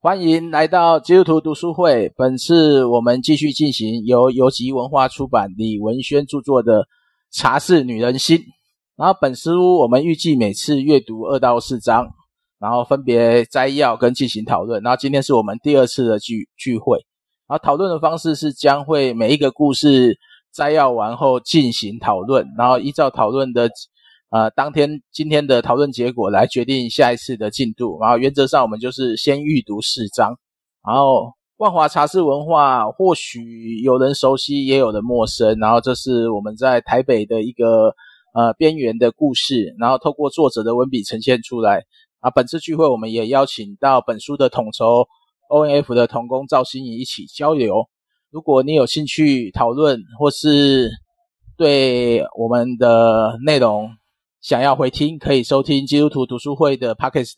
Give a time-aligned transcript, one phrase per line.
[0.00, 2.12] 欢迎来到基督徒读书会。
[2.16, 6.82] 本次我们继续进行由游集文化出版、李文轩著作的
[7.32, 8.38] 《茶室女人心》。
[8.94, 12.06] 然后本书我们预计每次阅读二到四章，
[12.60, 14.80] 然后分别摘要跟进行讨论。
[14.84, 17.04] 然后今天是我们第二次的聚聚会。
[17.48, 20.16] 然后讨论的方式是将会每一个故事
[20.54, 23.68] 摘要完后进行讨论，然后依照讨论的
[24.30, 27.98] 呃当天今天的讨论结果来决定下一次的进度。
[28.00, 30.38] 然后原则上我们就是先预读四章。
[30.86, 35.58] 然后万华茶室文化或许有人熟悉，也有人陌生。
[35.58, 37.94] 然后这是我们在台北的一个。
[38.34, 41.82] 呃，边缘的故事，然后透过作者的文笔呈现出来。
[42.20, 45.08] 啊，本次聚会我们也邀请到本书的统筹
[45.50, 47.88] ONF 的同工赵心怡一起交流。
[48.30, 50.90] 如果你有兴趣讨论，或是
[51.56, 53.90] 对我们的内容
[54.48, 57.36] 想要回听，可以收听基督徒读书会的 Podcast。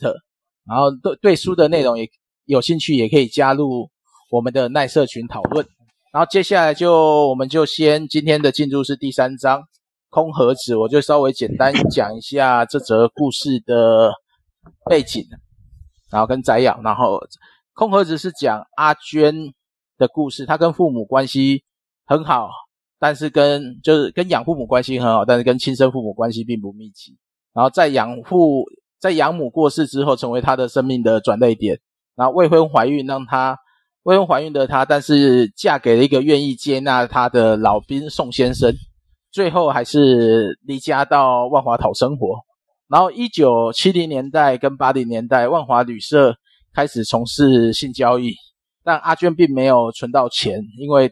[0.64, 2.09] 然后对对书的内容也
[2.45, 3.91] 有兴趣，也可以加入
[4.30, 5.66] 我们的耐社群讨论。
[6.12, 9.65] 然后接下来就我们就先今天的进入是第三章。
[10.09, 14.12] 空盒子，我就稍微简单讲一下这则故事的
[14.88, 15.27] 背景，
[16.12, 16.80] 然后跟摘要。
[16.84, 17.18] 然后，
[17.74, 19.52] 空盒子是讲阿娟
[19.99, 21.65] 的故事，她跟父母关系
[22.06, 22.51] 很好，
[23.01, 27.16] 但是跟就是跟养父母关系很好，但是跟亲生父母关系并不密集。
[27.52, 28.65] 然后在养父
[29.01, 31.80] 在养母过世之后，成为他的生命的转捩点。
[32.15, 33.56] 然后未婚怀孕，让她
[34.02, 38.71] 未婚怀孕的她，但是嫁给了一个愿意接纳她的老兵宋先生。
[39.32, 42.40] 最后还是离家到万华讨生活，
[42.88, 46.37] 然后一九七零年代跟八零年代，万华旅社
[46.74, 48.34] 开始从事性交易，
[48.84, 51.10] 但阿娟并没有存到钱，因为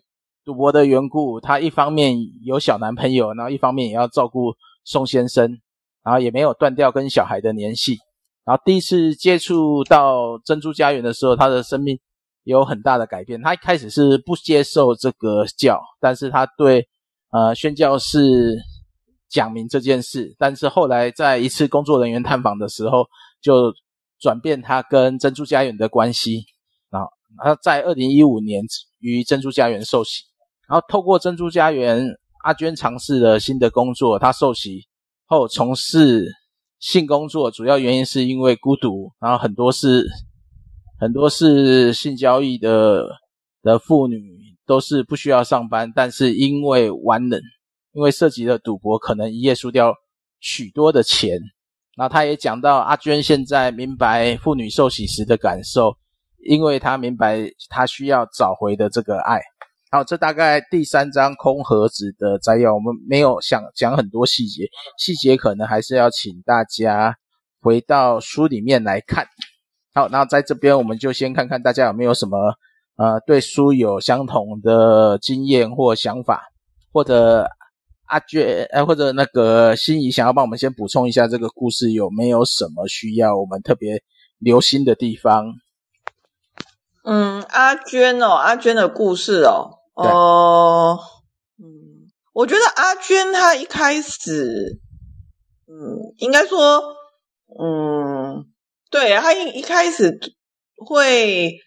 [0.49, 5.59] 赌博的缘故，她一方面有小男朋友，然后一方面也要照顾宋先生，
[6.03, 7.99] 然后也没有断掉跟小孩的联系。
[8.47, 12.01] 然后第一次接触到珍珠家园的时候，她的生命
[12.45, 13.43] 有很大的改变。
[13.43, 16.89] 她一开始是不接受这个教，但是她对。
[17.31, 18.57] 呃，宣教士
[19.29, 23.05] 讲明这件事，但是后来在一次工作人员探访的时候，
[23.43, 23.71] 就
[24.19, 26.47] 转变他跟珍珠家园的关系。
[26.91, 27.11] 然后
[27.45, 28.65] 他在二零一五年
[29.01, 30.23] 于珍珠家园受洗，
[30.69, 32.05] 然后透过珍珠家园，
[32.45, 34.19] 阿娟尝试了新的工作。
[34.19, 34.87] 她受洗
[35.27, 36.27] 后从事
[36.79, 40.07] 性工作，主要原因是因为孤独，然后很多是
[41.01, 43.07] 很多是性交易的
[43.63, 44.39] 的妇女。
[44.69, 47.41] 都是不需要上班，但是因为玩人，
[47.93, 49.95] 因为涉及了赌博，可能一夜输掉
[50.41, 51.39] 许多的钱。
[51.97, 55.97] 然后他也讲到阿娟现在明白妇女受洗时的感受，
[56.47, 59.41] 因为她明白她需要找回的这个爱。
[59.91, 64.69] 好，这大概第三章空盒子的摘要，我们没有想讲很多细节，
[64.99, 67.17] 细节可能还是要请大家
[67.61, 69.27] 回到书里面来看。
[69.95, 72.55] 好，那在这边我们就先看看大家有没有什么。
[72.99, 76.49] 呃，对书有相同的经验或想法，
[76.93, 77.49] 或者
[78.07, 84.03] 阿娟，呃，或者那个心怡想要帮我们先补充一下这个故事有没有什么需要我们特别
[84.41, 85.55] 留心的地方？
[87.05, 90.99] 嗯，阿娟哦，阿娟的故事哦，哦，
[91.59, 94.81] 嗯，我觉得阿娟她一开始，
[95.67, 96.83] 嗯，应该说，
[97.61, 98.47] 嗯，
[98.91, 100.19] 对，她一一开始
[100.87, 101.59] 会。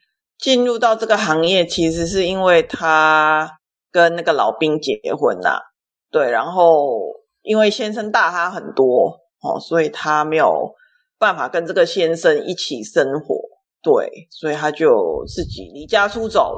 [0.43, 3.59] 进入到这个行业，其实是因为他
[3.91, 5.61] 跟那个老兵结婚啦，
[6.09, 6.99] 对，然后
[7.43, 10.73] 因为先生大他很多哦，所以他没有
[11.19, 13.35] 办法跟这个先生一起生活，
[13.83, 16.57] 对，所以他就自己离家出走，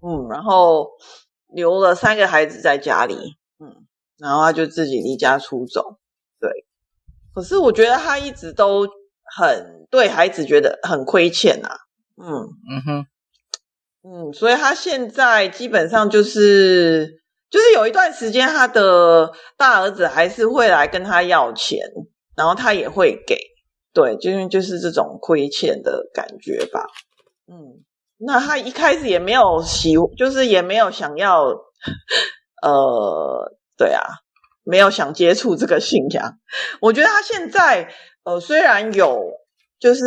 [0.00, 0.90] 嗯，然后
[1.48, 3.86] 留了三个孩子在家里，嗯，
[4.18, 5.98] 然后他就自己离家出走，
[6.40, 6.50] 对，
[7.34, 8.86] 可是我觉得他一直都
[9.36, 11.76] 很对孩子觉得很亏欠啊。
[12.16, 13.06] 嗯嗯哼，
[14.02, 17.20] 嗯，所以他现在基本上就是
[17.50, 21.78] 就是有一段时间，他的大儿子还是会来跟他要钱，
[22.36, 23.36] 然后他也会给，
[23.92, 26.86] 对，就是就是这种亏欠的感觉吧。
[27.46, 27.84] 嗯，
[28.18, 31.44] 那他一开始也没有喜，就是也没有想要，
[32.62, 34.02] 呃，对啊，
[34.64, 36.34] 没有想接触这个信仰。
[36.80, 37.88] 我觉得他现在
[38.24, 39.38] 呃，虽然有。
[39.80, 40.02] 就是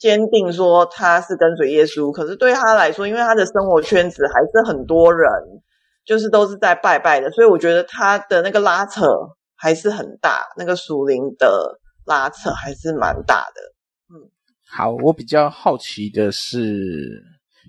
[0.00, 5.30] 坚定说他是跟随耶稣，可是对他来说，因为他的生活圈子还是很多人，
[6.04, 9.06] 就是都是在拜拜的，所以我觉得他的那个拉扯
[9.54, 13.60] 还是很大，那个属灵的拉扯还是蛮大的。
[14.70, 17.22] 好，我比较好奇的是，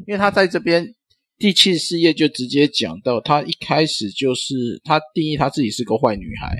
[0.06, 0.94] 因为他在这边
[1.38, 6.56] 第七十四页就直接讲到，他一开始就是他定义他自己是个坏女孩。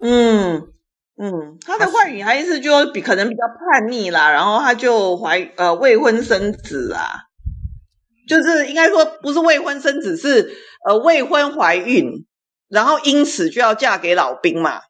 [0.00, 0.70] 嗯。
[1.16, 7.06] 嗯，他的坏女孩意思就比可能比较叛逆啦，然后他就怀呃未婚生子啊，
[8.26, 12.26] 就是应该说不是未婚生子，是呃未婚怀孕，
[12.68, 14.80] 然后因此就要嫁给老兵嘛，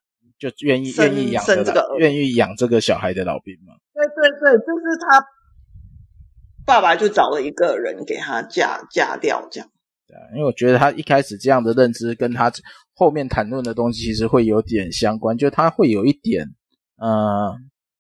[0.50, 3.74] 就愿意愿意养这个愿意养这个小孩的老兵吗。
[3.92, 5.26] 对对对，就是他
[6.66, 9.68] 爸爸就找了一个人给他嫁嫁掉这样。
[10.06, 12.52] 对啊，因为我觉得他一开始这样的认知跟他。
[12.96, 16.46] 后面谈论的东西其实会有点相关，就他会有一点
[16.96, 17.56] 呃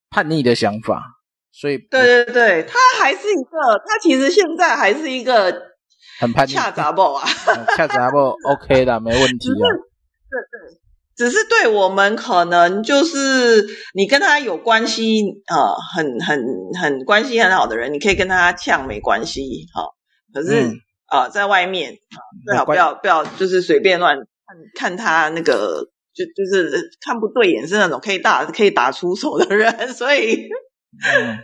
[0.08, 1.02] 叛逆的想法，
[1.50, 5.52] 所以对对对，他还是一个，他其实现在还是一个
[6.20, 7.26] 很叛逆， 恰杂不啊，
[7.76, 9.66] 恰杂不 OK 的，没问题啊。
[10.30, 10.78] 对对，
[11.16, 16.44] 只是对我们可能就是你跟他有关系呃，很很
[16.80, 19.86] 很关系很好的人，你可以跟他呛没关系哈，
[20.32, 20.56] 可是
[21.06, 24.18] 啊、嗯呃，在外面啊，最好不要不要就是随便乱。
[24.76, 30.48] 看看他那个，就就是看不对眼是那种可以打可以打出手的人，所以，
[31.02, 31.38] 嗯、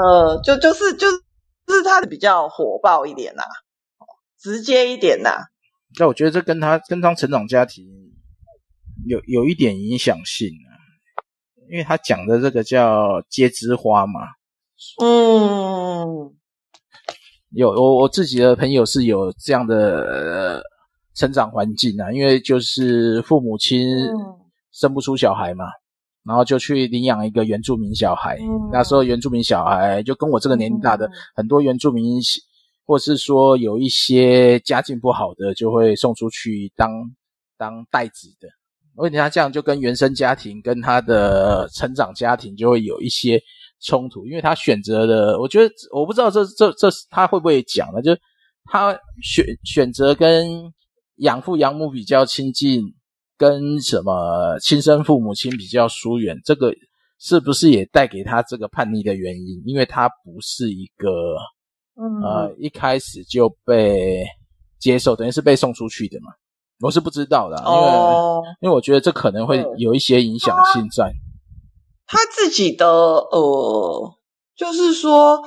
[0.00, 1.18] 呃，就就是就是
[1.66, 3.52] 就是他比较火爆一点呐、啊，
[4.40, 5.42] 直接一点呐、啊。
[5.98, 7.84] 那我觉得这跟他跟他成长家庭
[9.06, 10.70] 有有一点影响性啊，
[11.70, 14.20] 因为他讲的这个叫接枝花嘛。
[15.02, 16.34] 嗯，
[17.50, 20.00] 有我我自己的朋友是有这样的。
[20.00, 20.62] 呃
[21.18, 23.88] 成长环境啊，因为就是父母亲
[24.70, 25.72] 生不出小孩嘛，嗯、
[26.24, 28.36] 然后就去领养一个原住民小孩。
[28.38, 32.20] 嗯、那时候原住民小孩就跟我这个年龄大的、嗯、很多原住民，
[32.86, 36.90] 或是说有一些家境不好的，就会送出去当
[37.58, 38.48] 当代子的。
[38.94, 43.42] 问题他这样就跟原生家庭跟他的成长家庭就会有一些
[43.82, 48.00] 冲突，因为他选择的，我觉得我不知道这这这他会不会讲呢？
[48.00, 48.16] 就
[48.64, 50.72] 他选选择跟。
[51.20, 52.92] 养父养母比较亲近，
[53.38, 56.74] 跟什么亲生父母亲比较疏远，这个
[57.18, 59.62] 是不是也带给他这个叛逆的原因？
[59.64, 61.08] 因为他不是一个，
[61.98, 64.24] 嗯，呃，一开始就被
[64.78, 66.32] 接受，等于是被送出去的嘛。
[66.80, 71.12] 我是不知道的，因为、哦、因为我觉得这可能会有一些影响现在。
[72.06, 74.14] 他自己的呃，
[74.56, 75.42] 就是说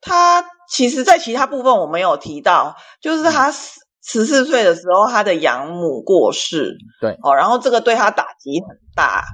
[0.00, 3.80] 他其实在其他部分我没有提到，就是他十。
[4.06, 9.24] 十四岁的时候，他的养母过世，对，哦，然后这个对他打击很大。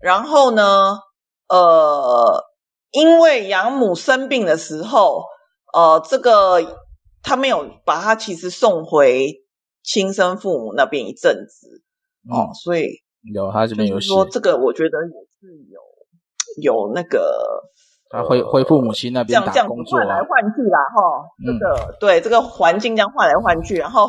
[0.00, 0.96] 然后呢，
[1.46, 2.42] 呃，
[2.90, 5.24] 因为养母生病的时候，
[5.74, 6.78] 呃，这个
[7.22, 9.42] 他没有把他其实送回
[9.82, 11.82] 亲生父母那边一阵子，
[12.30, 13.02] 嗯、哦，所以
[13.34, 15.80] 有他这边有说这个，我觉得也是有
[16.62, 17.64] 有那个。
[18.10, 24.08] 他回回父母亲那边打工作，啊，换来换去啦，哈，这个、嗯、对这个环境这样换来换去，然后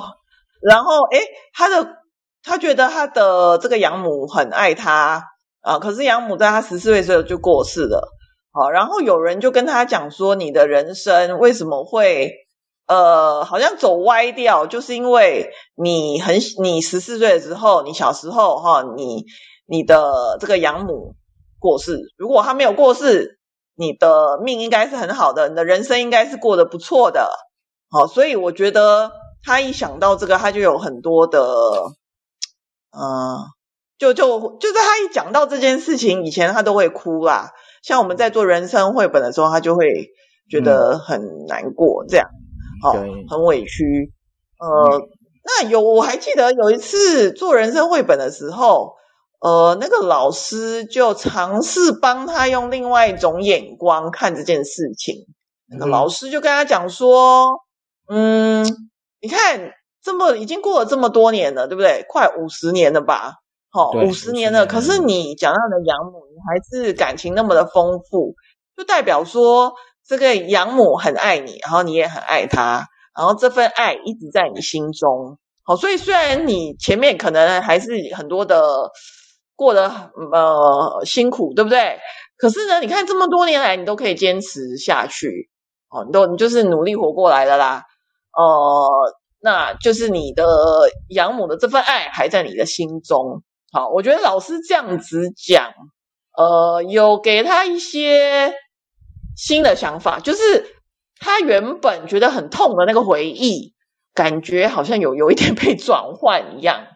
[0.62, 1.22] 然后诶
[1.54, 1.98] 他的
[2.44, 5.24] 他觉得他的这个养母很爱他
[5.62, 8.08] 啊，可是养母在他十四岁的时候就过世了，
[8.56, 12.32] 好，然后有人就跟他讲说，你的人生为什么会
[12.88, 19.26] 呃好像走歪掉，就是因为你很你十四岁的时候，你小时候哈，你
[19.68, 21.16] 你的这个养母
[21.60, 23.34] 过世，如果他没有过世。
[23.78, 27.30] 你的命应该是很好的，你的人生应该是过得不错的，
[27.90, 29.12] 好，所以我觉得
[29.44, 31.42] 他一想到这个，他就有很多的，
[32.92, 33.46] 嗯、呃，
[33.98, 37.52] 就就就是他一讲到这件事情，以前他都会哭啦。
[37.86, 40.10] 像我们在做人生绘本的时候，他就会
[40.50, 42.28] 觉得很难过，这样，
[42.82, 44.12] 好，很委屈。
[44.60, 45.02] 呃，
[45.44, 48.96] 那有我还记得有一次做人生绘本的时候。
[49.42, 55.28] 呃，那个老师就尝试帮他用另外一种眼光看这件事情。
[55.68, 57.60] 那个老师就跟他讲说
[58.10, 58.66] ：“嗯，
[59.22, 62.06] 你看，这么已经过了这么多年了，对不对？
[62.10, 63.34] 快五十年了吧？
[63.76, 64.66] 好，五十年了。
[64.66, 68.36] 可是你讲到的养母，你还是感情那么的丰富，
[68.78, 69.74] 就代表说
[70.08, 75.38] 这个养母很爱你，然后你也很爱她，然后这份爱一直在你心中。
[75.64, 78.92] 好，所以虽然你前面可能还是很多的。”
[79.58, 81.98] 过得呃辛苦，对不对？
[82.38, 85.50] 可是呢，你看这么多年来，你都可以坚持下去，
[85.88, 87.86] 哦，你都你就是努力活过来了啦，
[88.38, 88.90] 呃，
[89.40, 90.46] 那就是你的
[91.08, 93.44] 养母的这份爱还在你的心中。
[93.76, 95.74] 好，我觉得老师这样子讲，
[96.38, 98.54] 呃，有给他一些
[99.36, 100.78] 新的想法，就是
[101.20, 103.74] 他原本觉得很痛的那个回忆，
[104.14, 106.88] 感觉好像有有一点被转换一样。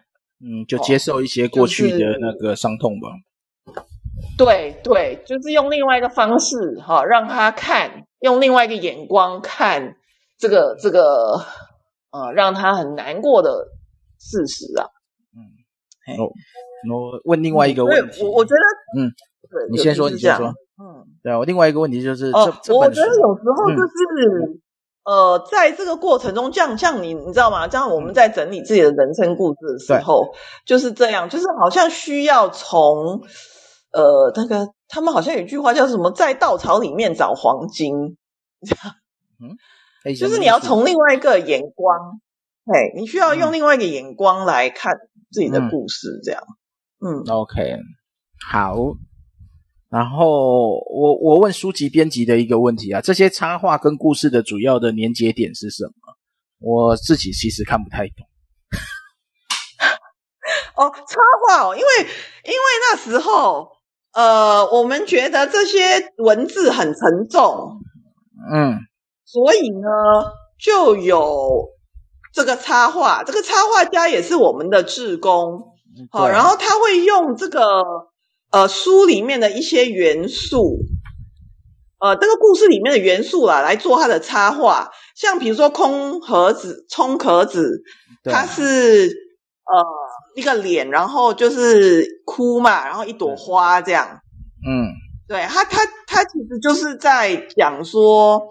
[0.42, 3.10] 嗯，就接受一些过去的那个伤痛吧。
[3.10, 3.86] 哦就是、
[4.38, 9.96] 对对，就是用另外一个方式哈、哦，让他看，用另外一个眼光看
[10.38, 11.44] 这个这个，
[12.10, 13.68] 呃，让他很难过的
[14.18, 14.88] 事实啊。
[15.36, 16.32] 嗯，哦，
[16.88, 19.10] 我问另外一个问题，我我觉得，嗯，
[19.50, 20.46] 对，你先说，你先说，
[20.78, 24.60] 嗯，对，我另外一个问题就是，哦，我觉得有时候就是，
[25.02, 27.68] 嗯、呃，在这个过程中，这样像你，你知道吗？
[27.68, 30.32] 这样我们在整理自己的人生故事的时候，
[30.64, 33.20] 就是这样，就是好像需要从，
[33.92, 38.16] 呃，那个他们好像有一句话叫什么，在稻草里面找黄金，
[38.66, 38.94] 这样，
[39.40, 42.20] 嗯，就是你要从另外一个眼光，
[42.66, 44.94] 对，你需要用另外一个眼光来看
[45.30, 46.42] 自己的故事，这样。
[46.42, 46.59] 嗯
[47.00, 47.76] 嗯，OK，
[48.50, 48.74] 好。
[49.88, 55.92] 然后我我问书籍编辑的一个问题啊，这些插画跟故事的主要的连接点是什么？
[56.60, 58.24] 我自己其实看不太懂。
[60.76, 61.86] 哦，插画哦，因为
[62.44, 63.72] 因为那时候
[64.12, 67.80] 呃，我们觉得这些文字很沉重，
[68.52, 68.78] 嗯，
[69.24, 69.88] 所以呢，
[70.56, 71.70] 就有
[72.32, 75.69] 这个插画，这个插画家也是我们的志工。
[76.10, 77.60] 好，然后他会用这个
[78.50, 80.78] 呃书里面的一些元素，
[81.98, 84.90] 呃这个故事里面的元素啦，来做他的插画。
[85.16, 87.82] 像比如说空盒子、空壳子，
[88.24, 89.08] 它是
[89.64, 89.84] 呃
[90.36, 94.20] 一个脸，然后就是哭嘛，然后一朵花这样。
[94.66, 94.92] 嗯，
[95.28, 98.42] 对，他他他其实就是在讲说，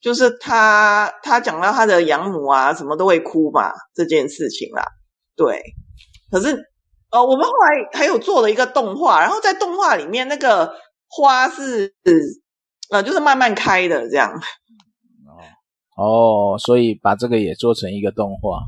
[0.00, 4.84] 就是他他讲到他的养母啊，什么都会哭嘛这件事情啦。
[5.36, 5.62] 对，
[6.32, 6.68] 可是。
[7.12, 10.72] 呃，我们后来还有做了一个动画，然后在动画里面那个
[11.06, 11.94] 花是
[12.90, 14.40] 呃，就是慢慢开的这样。
[15.94, 18.60] 哦，所以把这个也做成一个动画，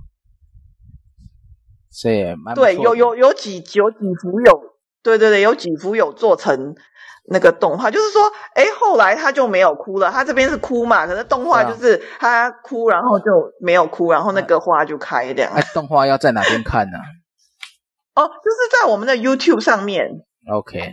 [1.90, 4.60] 这也蛮对，有有有几有几幅有，
[5.02, 6.74] 对对对，有几幅有做成
[7.30, 13.24] 那个动画，就是说，哎，后来他就没有哭了，他这边是哭嘛，可是动画就是他哭，然后就
[13.58, 15.50] 没有哭，然后那个花就开这样。
[15.54, 16.98] 哎，动画要在哪边看呢？
[18.14, 20.08] 哦，就是在我们的 YouTube 上面。
[20.52, 20.92] OK，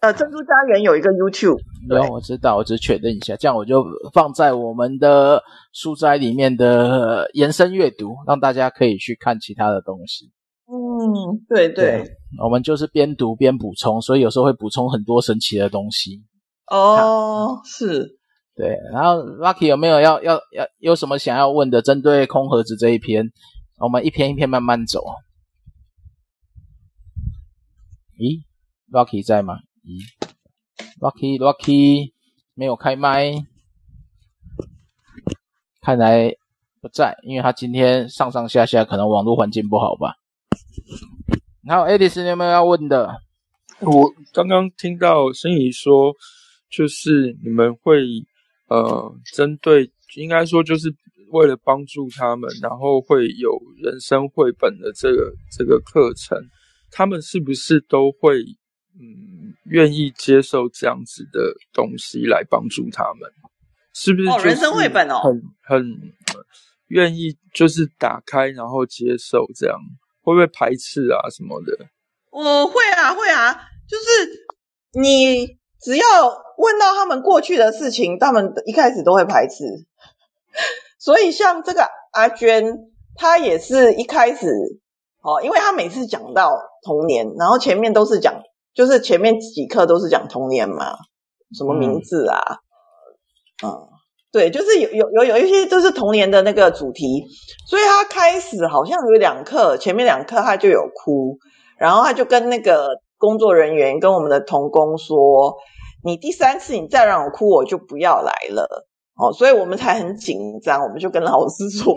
[0.00, 1.60] 呃，珍珠家园有一个 YouTube。
[1.88, 10.32] 有，我知道，我只确认一下，这样我就放在我们的书斋里面的延伸阅读，让大家可以去看其他的东西。
[10.66, 16.22] 嗯，对对，对，我们就是边读边补充，所以有时候会补充很多神奇的东西。
[16.70, 18.16] 哦，是，
[18.56, 18.74] 对。
[18.92, 21.82] 然后 Lucky 有没有要要要有什么想要问的？
[21.82, 23.30] 针对空盒子这一篇，
[23.78, 25.04] 我们一篇一篇慢慢走。
[28.16, 28.42] 咦
[28.92, 29.58] ，Lucky 在吗？
[29.82, 30.00] 咦
[31.00, 32.12] ，Lucky Lucky
[32.54, 33.32] 没有开麦，
[35.80, 36.32] 看来
[36.80, 40.14] 不在，因为他今天上上下下可能网络环境不好吧。
[41.64, 43.16] 然后 Edis，你有没有要问的？
[43.80, 46.14] 我刚刚听到心仪说，
[46.70, 48.00] 就是你们会
[48.68, 50.94] 呃，针对应该说就是
[51.32, 53.50] 为了帮助他们，然后会有
[53.82, 56.38] 人生绘本的这个这个课程。
[56.96, 58.38] 他们是不是都会
[58.94, 63.28] 嗯愿意接受这样子的东西来帮助他们？
[63.92, 64.28] 是不是？
[64.28, 65.84] 哦，人生绘本哦，很很
[66.86, 69.76] 愿意就是打开然后接受这样，
[70.22, 71.76] 会不会排斥啊什么的？
[72.30, 73.54] 我会啊会啊，
[73.88, 74.46] 就是
[75.00, 76.04] 你只要
[76.58, 79.64] 问到他们过去的事情，他们一开始都会排斥。
[81.00, 82.64] 所以像这个阿娟，
[83.16, 84.46] 她也是一开始。
[85.24, 86.52] 哦，因为他每次讲到
[86.82, 88.42] 童年，然后前面都是讲，
[88.74, 90.98] 就是前面几课都是讲童年嘛，
[91.56, 92.58] 什么名字啊，
[93.64, 93.88] 嗯，嗯
[94.30, 97.24] 对，就是有有有有一些就是童年的那个主题，
[97.66, 101.38] 所以他开始好像有两课，前面两课他就有哭，
[101.78, 105.56] 然后他就跟那个工作人员跟我们的童工说，
[106.04, 111.96] 你第三次你再让我哭，我就不要来了，哦，所以我们才很紧张，我们就跟老师说。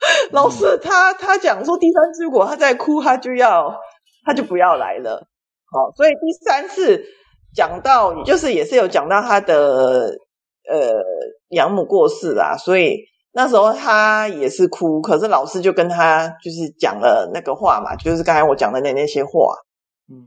[0.32, 3.78] 老师他他讲说，第三次如果他再哭，他就要
[4.24, 5.28] 他就不要来了。
[5.70, 7.04] 好，所以第三次
[7.54, 10.16] 讲到，就是也是有讲到他的
[10.68, 11.02] 呃
[11.50, 19.54] 养母过世啦，所以那时候他也是哭，可是老师就跟他就是讲了那个话嘛，就是刚才我讲的那那些话，
[20.10, 20.26] 嗯，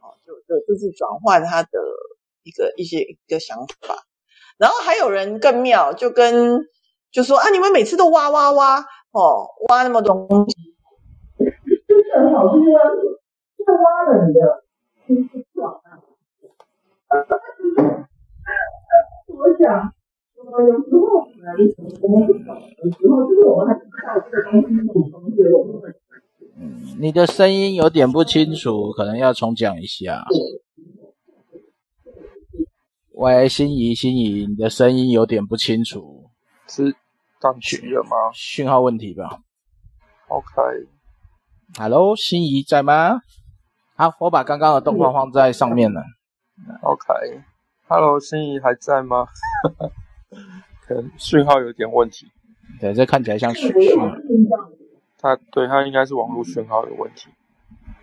[0.00, 1.68] 好，就就就是转换他的
[2.44, 4.04] 一个一些一个想法，
[4.56, 6.60] 然后还有人更妙，就跟
[7.10, 8.86] 就说啊，你们每次都挖挖挖。
[9.12, 10.56] 哦，挖那么多东西，
[11.38, 12.84] 就是很好，就是挖，
[13.56, 14.64] 就是挖了你的
[15.06, 15.66] 心思啊。
[19.28, 19.92] 我想，
[20.36, 21.42] 呃，有时候呢，
[22.02, 25.88] 我们不懂的时候，就是我们还不知道这个东西是什么东西，我们会。
[26.60, 30.24] 嗯，你的声音有点不清楚，可能要重讲一下。
[33.12, 36.30] 喂，心仪，心仪，你的声音有点不清楚。
[36.68, 36.94] 是。
[37.40, 38.10] 上去了吗？
[38.32, 39.40] 讯号问题吧。
[40.28, 40.62] OK。
[41.78, 43.20] Hello，心仪在吗？
[43.94, 46.02] 好，我把刚刚的动画放在上面了。
[46.82, 49.26] OK，Hello，心仪还在吗？
[50.86, 52.26] 可能讯号有点问题。
[52.80, 54.08] 对，这看起来像讯号。
[55.20, 57.28] 他对他应该是网络讯号有问题。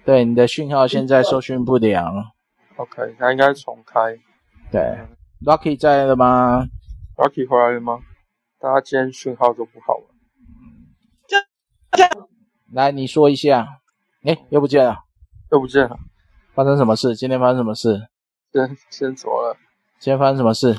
[0.05, 2.13] 对，你的讯号现在收讯不良。
[2.75, 4.17] OK，他应该重开。
[4.71, 4.99] 对
[5.45, 6.67] ，Rocky 在了吗
[7.15, 7.99] ？Rocky 回来了吗？
[8.65, 10.07] 大家今天讯号都不好了。
[11.27, 11.37] 这
[11.91, 12.03] 这，
[12.73, 13.67] 来，你说一下。
[14.23, 15.03] 哎，又不见了。
[15.51, 15.95] 又不见了，
[16.55, 17.15] 发生什么事？
[17.15, 18.07] 今天发生什么事？
[18.51, 19.55] 先先怎么了？
[19.99, 20.75] 今天发生什么事？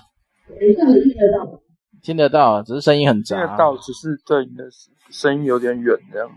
[0.49, 1.61] 你听得到？
[2.03, 3.37] 听得到，只是声音很杂。
[3.37, 4.65] 听得到，只是对你的
[5.11, 6.29] 声音有点远，这样。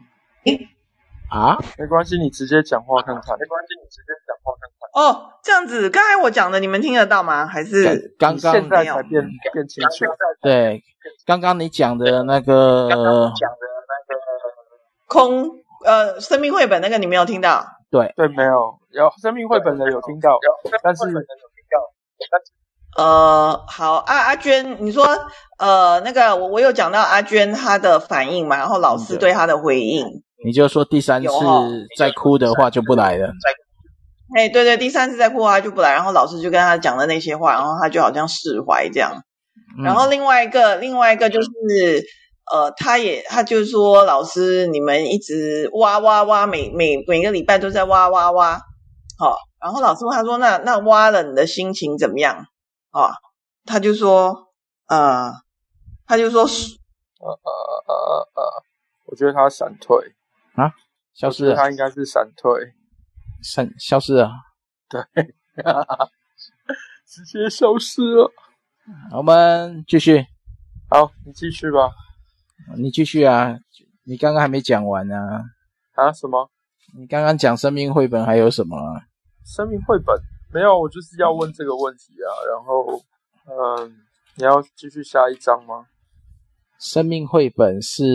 [1.31, 1.57] 啊？
[1.79, 3.23] 没关系，你直接讲话看看。
[3.39, 5.01] 没关系，你直接讲话看看。
[5.01, 7.47] 哦，这样子，刚才我讲的，你们听得到吗？
[7.47, 10.05] 还是刚刚现在才变变清楚？
[10.43, 10.83] 对，
[11.25, 14.21] 刚刚你讲的那个，刚刚讲的那个
[15.07, 15.49] 空
[15.85, 17.65] 呃生命绘本那个，你没有听到？
[17.91, 18.13] 对。
[18.15, 20.37] 对，没有，有生命绘本的有听到，
[20.83, 21.03] 但是
[22.97, 25.05] 呃，好，阿阿娟，你说
[25.57, 31.29] 呃那个我我有讲到阿娟她的反应嘛，然后老师对她的回应，你就说第三次
[31.97, 33.27] 再哭的话就不来了，
[34.35, 39.23] 哎，对对，第三次再哭的话就不来，然后老师就跟他讲了那些话，然后他就好像释怀这样，
[39.77, 41.49] 然后另外一个另外一个就是。
[42.51, 48.59] 呃，他也，他就说，老师，你们一直挖挖挖，每每每个礼拜都在挖挖挖，
[49.19, 52.47] 好、哦，然后老师问他说，那那挖了你的心情怎么样？
[52.89, 53.11] 啊、哦，
[53.67, 54.47] 他就说，
[54.87, 55.31] 呃，
[56.07, 56.47] 他就说，呃
[57.29, 57.51] 呃
[57.85, 58.63] 呃呃，
[59.05, 59.95] 我觉得他闪退
[60.55, 60.73] 啊，
[61.13, 62.51] 消失了，他应该是闪退，
[63.43, 64.31] 闪消失了，
[64.89, 64.99] 对，
[67.05, 68.31] 直接消失了。
[69.11, 70.25] 我们继续，
[70.89, 71.91] 好，你继续吧。
[72.77, 73.57] 你继续啊，
[74.03, 75.15] 你刚刚还没讲完呢。
[75.93, 76.11] 啊？
[76.11, 76.49] 什么？
[76.97, 78.77] 你刚刚讲生命绘本还有什么？
[79.45, 80.15] 生命绘本
[80.53, 82.29] 没有，我就是要问这个问题啊。
[82.47, 83.01] 然后，
[83.45, 83.95] 嗯，
[84.35, 85.85] 你要继续下一章吗？
[86.79, 88.05] 生命绘本是，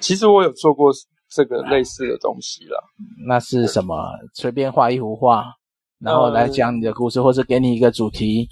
[0.00, 0.90] 其实我有做过
[1.28, 2.78] 这个类似的东西啦。
[3.26, 3.94] 那是什么？
[4.34, 5.44] 随便画一幅画，
[6.00, 8.48] 然后来讲你的故事，嗯、或者给你一个主题。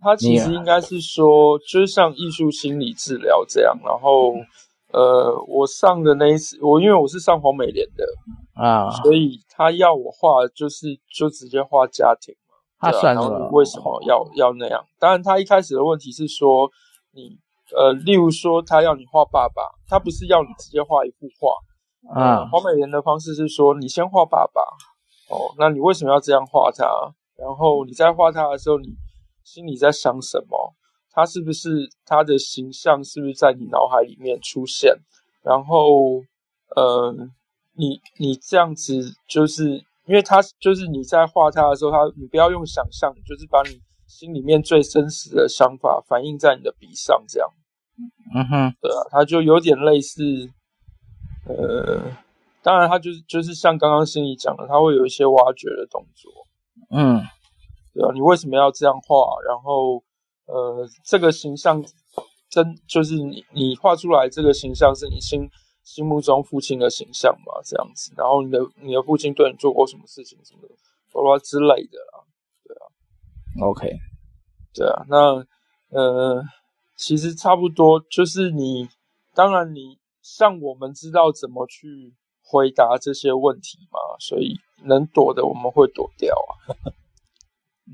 [0.00, 3.76] 他其实应该是说，就是像艺术心理治疗这样。
[3.84, 4.32] 然后，
[4.92, 8.04] 呃，我上的那一次，我因为我是上黄美莲的
[8.54, 12.54] 啊，所以他要我画，就是就直接画家庭嘛。
[12.78, 14.80] 他算了，然后为什么要要那样？
[15.00, 16.70] 当然，他一开始的问题是说，
[17.12, 17.36] 你
[17.76, 22.46] 呃，例如说他要你画爸爸，他不是要你直接画一幅画啊。
[22.52, 24.62] 黄美莲的方式是说，你先画爸爸
[25.28, 26.84] 哦，那你为什么要这样画它？
[27.36, 28.96] 然后你在画它的时候，你。
[29.44, 30.74] 心里在想什么？
[31.10, 34.94] 它是不是它的形象是不是在你脑海里面出现？
[35.42, 36.20] 然后，
[36.76, 37.14] 呃，
[37.72, 39.70] 你你这样子就是
[40.04, 47.48] 因为他就是你在画他的时候，他你不要用想象，就是把你心里面最真实的想法反映在你的笔上，这样。
[48.34, 50.22] 嗯哼，对啊，他就有点类似，
[51.46, 52.02] 呃，
[52.62, 56.32] 当然他就是就是像刚刚心怡讲的，他会有一些挖掘的动作。
[56.90, 57.20] 嗯。
[57.94, 59.40] 对啊，你为什么要这样画？
[59.44, 60.00] 然后，
[60.46, 61.84] 呃，这个形象
[62.48, 65.50] 真就是你你画出来这个形象是你心
[65.82, 67.60] 心目中父亲的形象嘛？
[67.64, 70.74] 这样子，然后你的你的父亲对你做过什么事情什么的，
[71.10, 72.22] 什么之类的啦。
[72.62, 72.84] 对啊
[73.66, 73.90] ，OK，
[74.74, 75.44] 对啊，那
[75.90, 76.44] 呃，
[76.94, 78.88] 其实差不多就是你，
[79.34, 82.14] 当然你像我们知道怎么去
[82.50, 86.52] 回答这些问题嘛，所以能躲的我们会躲掉啊。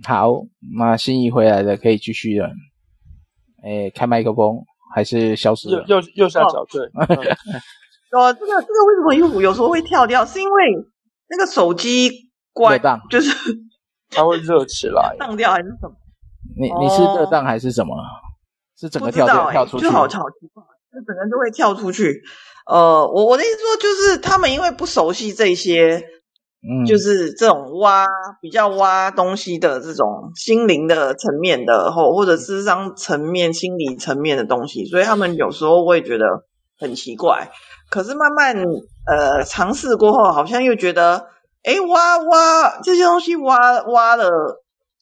[0.07, 0.45] 好，
[0.79, 2.51] 那心仪回来了，可以继续了。
[3.63, 4.65] 哎，开麦克风
[4.95, 5.85] 还是消失了？
[5.89, 6.87] 右右右下角对。
[8.15, 10.25] 哦，这个这个为什么有有时候会跳掉？
[10.25, 10.63] 是因为
[11.29, 13.35] 那个手机关，就是
[14.11, 15.97] 它会热起来， 当掉还是什么？
[16.57, 17.97] 你你是热当还是什么？
[18.77, 19.85] 是整个跳掉跳出去？
[19.85, 20.63] 就好好奇怪，
[20.93, 22.23] 就整个就会跳出去。
[22.67, 26.05] 呃，我我的意思说，就是他们因为不熟悉这些。
[26.67, 28.07] 嗯，就是这种挖
[28.41, 36.25] 比较挖东西的这种心灵的层面的，或或者智商层面、心理层面的东西，所以他们有时候会觉得
[36.79, 37.51] 很奇怪。
[37.91, 41.27] 可是慢慢呃尝试过后，好像又觉得，
[41.65, 44.31] 哎，挖挖这些东西挖挖了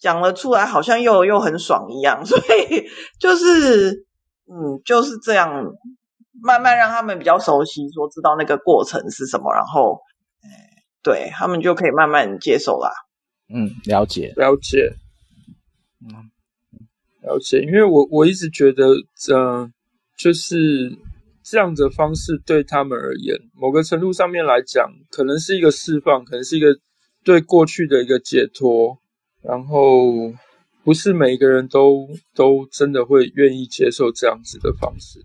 [0.01, 2.27] 讲了出来，好像又又很爽一样。
[2.27, 2.88] 所以
[3.20, 4.05] 就是
[4.51, 5.48] 嗯就是这样，
[6.42, 10.00] 慢慢让他们比较熟悉，说知道那个过程是什么，然后。
[11.05, 12.88] 对，他们就可以慢慢接受啦。
[13.52, 14.94] 嗯，了解，了解。
[16.00, 16.31] 嗯，
[17.22, 17.61] 了解。
[17.62, 18.87] 因为我我一直觉得，
[19.33, 19.72] 嗯、呃，
[20.16, 20.96] 就是
[21.42, 26.68] 这样的方式对他们而言，某个程度上面来讲，可能是一个释放，可能是一个
[27.24, 28.96] 对过去的一个解脱。
[29.42, 30.33] 然后，
[30.85, 35.18] 不是每一个人都都真的会愿意接受这样子的方式，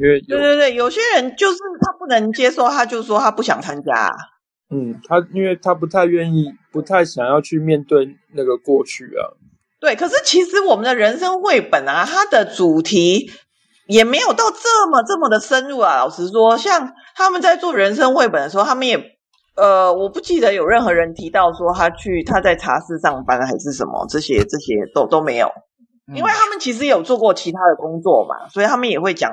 [0.00, 4.10] 因为对对对，有些人就是他不能接受，他就说他不想参加。
[4.70, 9.36] 嗯，他因为他不太愿意，不太想要去面对那个过去啊。
[9.78, 13.30] 对，可是其实我们的人生绘本啊，它的主题
[13.86, 15.96] 也没有到这么这么的深入啊。
[15.96, 18.98] 老实说，像他们在做人生绘本的时候，他们也
[19.56, 25.50] 呃，我不记得有任何人提到说他去他在茶室上班还是什么，这些这些都都没有，
[26.14, 29.32] 因为他们其实有做过其他的工作嘛，所以他们也会讲，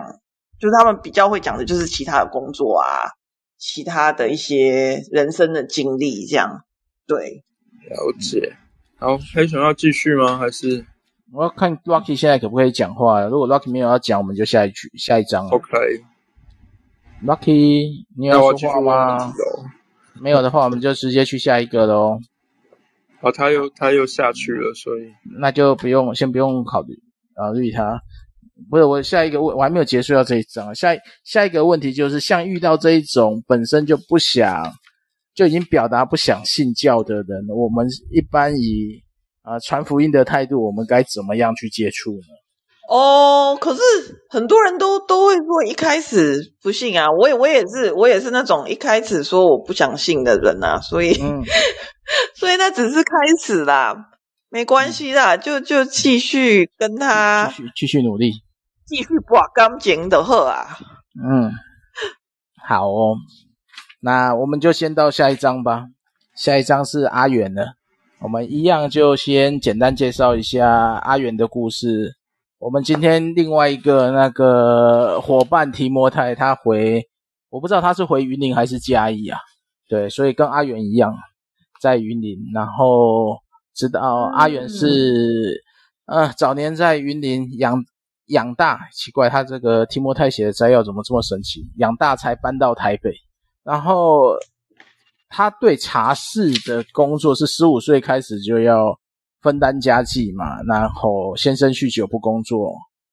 [0.60, 3.14] 就是他们比较会讲的就是其他的工作啊。
[3.60, 6.64] 其他的一些人生的经历，这样
[7.08, 7.44] 对，
[7.90, 8.56] 了解。
[9.00, 10.38] 好，黑熊要继续吗？
[10.38, 10.86] 还是
[11.34, 13.24] 我要看 Rocky 现在可不可以讲话？
[13.24, 15.48] 如果 Rocky 没有要讲，我们就下一句，下一章。
[15.48, 16.06] OK，Rocky，
[18.16, 19.34] 你要说话吗？
[20.22, 22.20] 没有的话，我们就直接去下一个喽。
[23.20, 27.00] 好，他又他又下去了，所以那就不用，先不用考虑
[27.34, 28.04] 啊，虑他。
[28.70, 30.74] 不是我下一个问，我还没有结束到这一章。
[30.76, 34.72] 下下一个问题就是，像遇到这一种本身就不想，
[35.34, 39.04] 就已经表达不想信教的人，我们一般以
[39.42, 42.34] 啊、呃、传福音的态度，我们该怎么样去接触呢？
[42.90, 43.82] 哦，可是
[44.30, 51.44] 很多人都都会说一开始不信啊，我也我也是我也是那种一开始说我不想信的人啊，所以、嗯、
[52.36, 53.94] 所以那只是开始啦，
[54.50, 58.32] 没关系啦，嗯、就就继续跟他继续继续努力。
[58.88, 60.66] 继续把感情的好啊，
[61.22, 61.52] 嗯，
[62.66, 63.18] 好哦，
[64.00, 65.88] 那我们就先到下一章吧。
[66.34, 67.74] 下一章是阿远的，
[68.22, 72.16] 我们一样就先简单介绍一下阿远的故事。
[72.60, 77.04] 我们今天另外一个那个伙伴提摩太，他回，
[77.50, 79.38] 我不知道他是回云林还是嘉义啊？
[79.90, 81.14] 对，所以跟阿远一样
[81.82, 83.38] 在云林，然后
[83.76, 85.62] 知道阿远是，
[86.06, 87.84] 嗯、呃，早年在云林养。
[88.28, 91.68] 养大，奇怪，他这个提摩太写的摘要怎么这么神奇？
[91.78, 93.12] 养大才搬到台北，
[93.64, 94.36] 然后
[95.30, 99.00] 他对茶室的工作是十五岁开始就要
[99.42, 102.70] 分担家计嘛，然后先生酗酒不工作。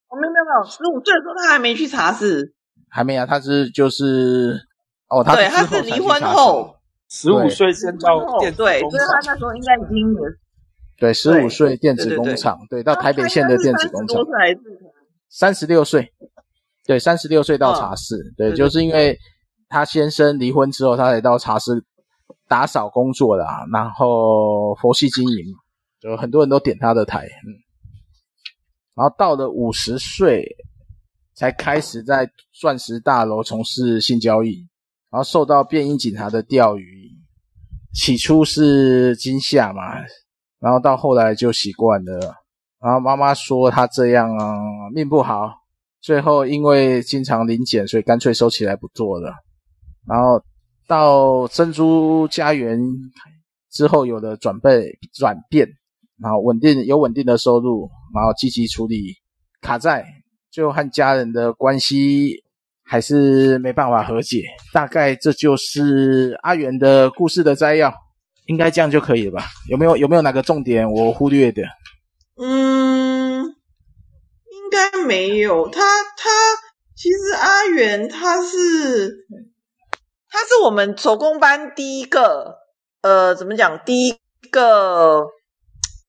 [0.08, 2.54] 哦，没有没有没有，十五岁的时候他还没去茶室，
[2.88, 4.66] 还没啊，他是就是
[5.08, 6.76] 哦，他对，他是离婚后，
[7.08, 10.20] 十五岁先到电子工厂，对，所以他那时候应该已经有
[10.98, 14.20] 对十五岁电子工厂，对，对，对，对，到台北县的电子工厂。
[15.36, 16.12] 三十六岁，
[16.86, 19.18] 对，三十六岁到茶室，哦、对，就是因为
[19.68, 21.84] 他先生离婚之后，他才到茶室
[22.46, 25.44] 打扫工作的啊，然后佛系经营，
[25.98, 27.50] 就很多人都点他的台，嗯，
[28.94, 30.46] 然后到了五十岁
[31.34, 34.68] 才开始在钻石大楼从事性交易，
[35.10, 37.10] 然后受到便衣警察的钓鱼，
[37.92, 39.96] 起初是惊吓嘛，
[40.60, 42.43] 然后到后来就习惯了。
[42.84, 45.54] 然后妈妈说他这样啊，命不好，
[46.02, 49.32] 最后因为经常临检，所以干脆收起来不做了。
[50.06, 50.38] 然后
[50.86, 52.78] 到珍珠家园
[53.70, 55.66] 之后，有了转备转变，
[56.20, 59.14] 然后稳定有稳定的收入，然后积极处理
[59.62, 60.04] 卡债，
[60.50, 62.44] 最后和家人的关系
[62.84, 64.44] 还是没办法和解。
[64.74, 67.90] 大概这就是阿元的故事的摘要，
[68.44, 69.46] 应该这样就可以了吧？
[69.70, 71.62] 有没有有没有哪个重点我忽略的？
[72.36, 75.68] 嗯，应该没有。
[75.68, 76.30] 他他
[76.96, 79.26] 其实阿元他是
[80.28, 82.56] 他是我们手工班第一个
[83.02, 83.78] 呃，怎么讲？
[83.84, 84.18] 第一
[84.50, 85.26] 个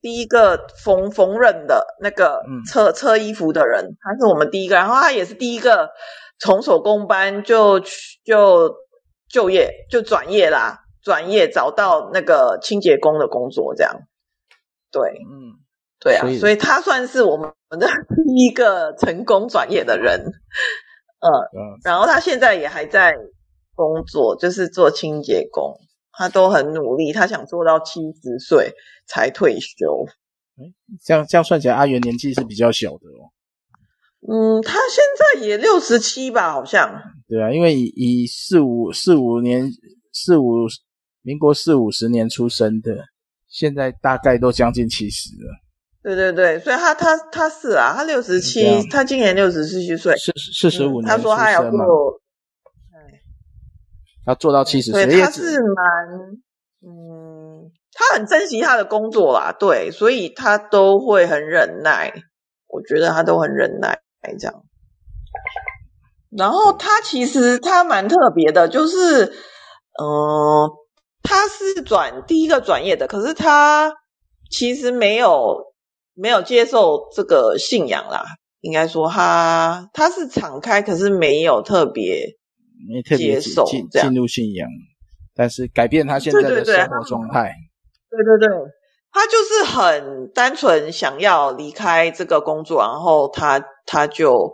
[0.01, 4.75] 第一个缝缝纫的那个车车衣服的人，他是我们第一个。
[4.75, 5.91] 然后他也是第一个
[6.39, 7.81] 从手工班就
[8.23, 8.75] 就
[9.29, 14.01] 就业就转业啦，转业找到那个清洁工的工作，这样。
[14.91, 15.64] 对，嗯。
[16.05, 17.87] 对啊，所以，他算是我们的
[18.27, 20.21] 第一个成功转业的人，
[21.19, 23.15] 呃，嗯，然后他现在也还在
[23.73, 25.79] 工作，就是做清洁工，
[26.11, 28.75] 他都很努力，他想做到七十岁
[29.07, 30.05] 才退休。
[30.57, 33.33] 嗯，这样这样算起来，阿元年纪是比较小的哦。
[34.31, 37.01] 嗯，他现在也六十七吧，好像。
[37.27, 39.71] 对啊，因为以以四五四五年
[40.13, 40.67] 四五
[41.23, 42.95] 民国四五十年出生的，
[43.47, 45.64] 现在大概都将近七十了。
[46.05, 51.07] 对对对，所以他他他是啊，他六十七，他今年六十四岁，四四十五年、嗯。
[51.07, 52.21] 他说他要做，
[54.27, 55.07] 要做到七十岁。
[55.07, 56.07] 对，他是蛮，
[56.85, 62.13] 嗯，他很珍惜他的工作啦，对，所以他都会很忍耐。
[62.67, 63.99] 我觉得他都很忍耐，
[64.37, 64.63] 这样。
[66.29, 70.71] 然后他其实他蛮特别的，就是嗯、呃，
[71.23, 73.95] 他是转第一个转业的，可是他
[74.51, 75.73] 其实没有
[76.15, 78.23] 没有接受这个信仰啦。
[78.61, 82.35] 应该说他他是敞开，可是没有特别
[82.89, 84.67] 没特别接受进进入信仰，
[85.35, 87.53] 但是改变他现在的生活状态。
[88.09, 88.57] 对对对，
[89.11, 94.53] 他就是很单纯想要离开这个工作，然后他他就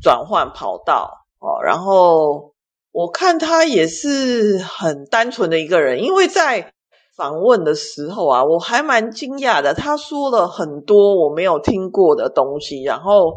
[0.00, 1.10] 转换跑道
[1.40, 1.60] 哦。
[1.64, 2.54] 然后
[2.92, 6.70] 我看他也是很单纯的一个人，因为在。
[7.16, 9.72] 访问的时候啊，我还蛮惊讶的。
[9.72, 13.36] 他说了很多我没有听过的东西，然后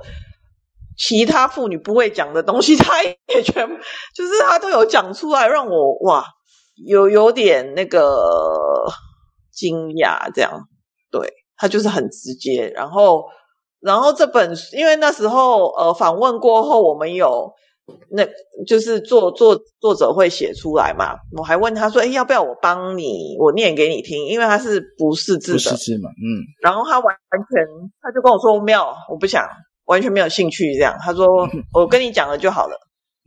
[0.98, 3.68] 其他妇女不会讲的东西，他也全
[4.14, 6.26] 就是他都有讲出来，让我哇，
[6.86, 8.86] 有有点那个
[9.52, 10.30] 惊讶。
[10.34, 10.68] 这样，
[11.10, 12.70] 对，他就是很直接。
[12.76, 13.24] 然后，
[13.80, 17.54] 然后这本因为那时候呃访问过后，我们有。
[18.10, 18.28] 那
[18.66, 21.16] 就是作作作者会写出来嘛？
[21.38, 23.38] 我还问他说：“哎，要不要我帮你？
[23.40, 27.16] 我念给你听，因为他是不识字的，不识字嘛。”嗯，然后他完
[27.54, 27.66] 全，
[28.02, 29.48] 他就跟我说：“没有，我不想，
[29.86, 31.26] 完全没有兴趣。”这样，他说：
[31.74, 32.76] “我跟你讲了就好了。”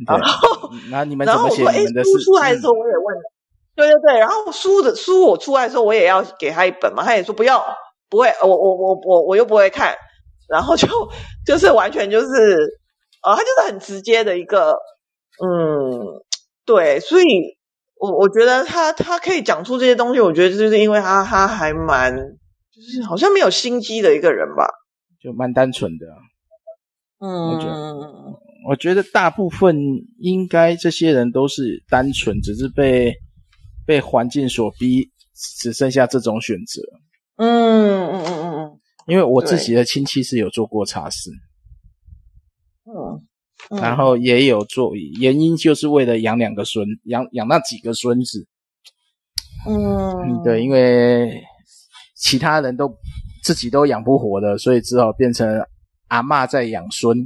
[0.07, 1.65] 然后，那你们怎么写？
[1.65, 3.23] 哎，书出来的时候我也问了，
[3.77, 4.19] 对对对。
[4.19, 7.05] 然后书的书我出来的时候，我也要给他一本嘛。
[7.05, 7.65] 他也说不要，
[8.11, 9.95] 不会，我我我我我又不会看。
[10.49, 10.89] 然后就
[11.47, 12.82] 就是完全就是。
[13.23, 14.73] 啊、哦，他就是很直接的一个，
[15.43, 16.23] 嗯，
[16.67, 17.25] 对，所以
[17.95, 24.67] 我我觉得他他可以讲出这些东西，我觉得就是因为他他还蛮，就是好像没有心机的一个人吧，
[25.23, 26.07] 就蛮单纯的。
[27.21, 27.97] 嗯，我觉得，
[28.69, 29.77] 我觉得大部分
[30.19, 33.15] 应该这些人都是单纯，只是被
[33.87, 35.09] 被环境所逼，
[35.61, 36.83] 只剩下这种选择。
[37.37, 41.31] 嗯嗯嗯嗯嗯，因为我自己的亲戚是有做过茶室。
[42.85, 48.47] 嗯，然后也有做，原因就是为了养两个孙，养养那几个孙子。
[49.69, 51.41] 嗯，对，因为
[52.17, 52.93] 其他人都
[53.45, 55.65] 自己都养不活的，所以只好变成
[56.09, 57.17] 阿嬷在养孙，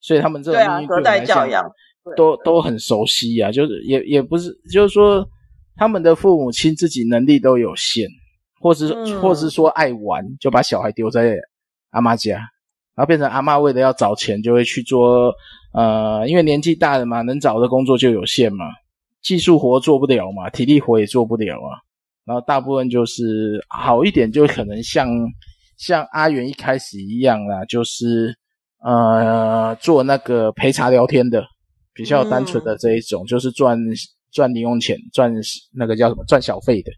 [0.00, 1.68] 所以他们这种命运隔代教养
[2.16, 3.50] 都都很熟悉啊。
[3.50, 5.28] 就是也也不是，就是说
[5.74, 8.08] 他们的父母亲自己能力都有限，
[8.60, 11.36] 或是、嗯、或是说爱玩，就把小孩丢在
[11.90, 12.40] 阿妈家。
[13.00, 15.32] 然后变成阿嬷为了要找钱，就会去做，
[15.72, 18.66] 呃，因为年纪大了嘛，能找的工作就有限嘛，
[19.22, 21.80] 技术活做不了嘛，体力活也做不了啊。
[22.26, 25.08] 然后大部分就是好一点，就可能像
[25.78, 28.36] 像阿元一开始一样啦，就是
[28.84, 31.42] 呃做那个陪茶聊天的，
[31.94, 33.78] 比较单纯的这一种，嗯、就是赚
[34.30, 35.32] 赚零用钱，赚
[35.72, 36.92] 那个叫什么赚小费的。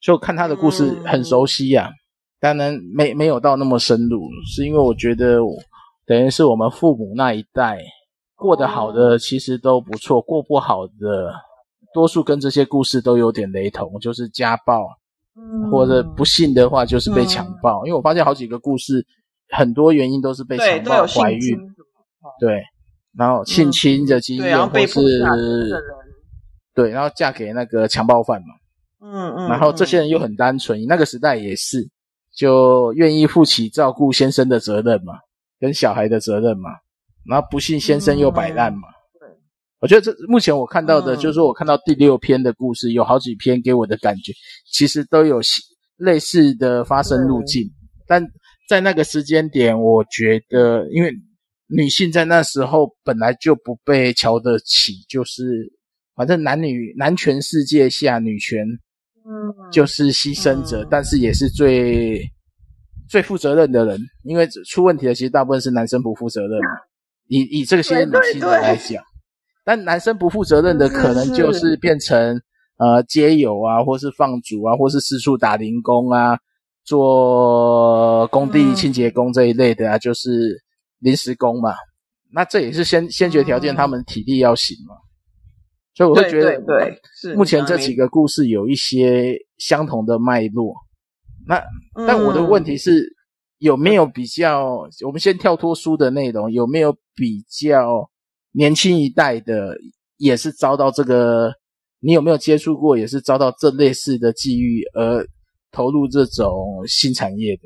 [0.00, 1.99] 就看他的故事很熟悉呀、啊。
[2.40, 5.40] 当然没没有到那么深入，是因为我觉得
[6.06, 7.78] 等于是我们父母那一代
[8.34, 11.34] 过得好的其实都不错，过不好的
[11.92, 14.88] 多数跟这些故事都有点雷同，就是家暴，
[15.70, 17.84] 或者不幸的话就是被强暴。
[17.84, 19.06] 因为我发现好几个故事，
[19.50, 21.58] 很多原因都是被强暴、怀孕，
[22.40, 22.62] 对，
[23.14, 25.00] 然后性侵的经验，或是
[26.74, 28.54] 对，然后嫁给那个强暴犯嘛，
[29.02, 31.86] 嗯嗯，然后这些人又很单纯，那个时代也是。
[32.34, 35.14] 就愿意负起照顾先生的责任嘛，
[35.58, 36.70] 跟小孩的责任嘛，
[37.28, 38.88] 然后不幸先生又摆烂嘛。
[39.80, 44.32] 我觉得这目前我看到的，就是说我看到第六篇的故事，有好几篇给我的感觉，
[44.70, 45.40] 其实都有
[45.96, 47.66] 类似的发生路径。
[48.06, 48.22] 但
[48.68, 51.10] 在那个时间点，我觉得，因为
[51.66, 55.72] 女性在那时候本来就不被瞧得起，就是
[56.14, 58.66] 反正男女男权世界下，女权。
[59.30, 62.20] 嗯，就是牺牲者，嗯，但是也是最
[63.08, 66.60] 最负责任的人，因为出问题的其实大部分是男生不负责任。
[67.28, 69.00] 以以这些女性来讲，
[69.64, 72.40] 但男生不负责任的可能就是变成
[72.76, 76.36] 呃街友啊，或是放逐啊，或是四处打零工啊，
[76.84, 80.60] 做工地清洁工这一类的啊，嗯，就是
[80.98, 81.72] 临时工嘛。
[82.32, 84.96] 那这也是先先决条件，他们体力要行嘛。
[85.94, 90.74] 所以我会觉得，对，是目前这几个故事有一些相同的脉络。
[91.46, 91.62] 那
[92.06, 93.16] 但我的问题是，
[93.58, 94.88] 有没有比较？
[95.04, 98.10] 我们先跳脱书的内容，有没有比较
[98.52, 99.76] 年轻一代的
[100.16, 101.52] 也是遭到这个？
[102.02, 105.26] 你有没有接触过，也是遭到这类似的际遇而
[105.70, 107.62] 投入这种新产业的？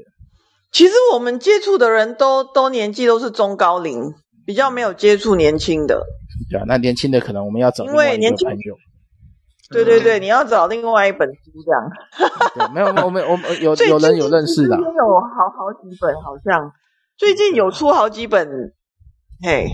[0.72, 4.12] 其实我们接触的人都都年纪都是中高龄，
[4.46, 6.04] 比较没有接触年轻的。
[6.50, 8.76] 对啊，那年轻的可能我们要找另外一个朋友。
[9.70, 12.72] 对对对，你要找另外一本书这样。
[12.74, 14.76] 没有没有，我们我们有 有人有认识的。
[14.76, 16.70] 最近有好好几本，好像
[17.16, 18.46] 最近有出好几本
[19.42, 19.66] 嘿，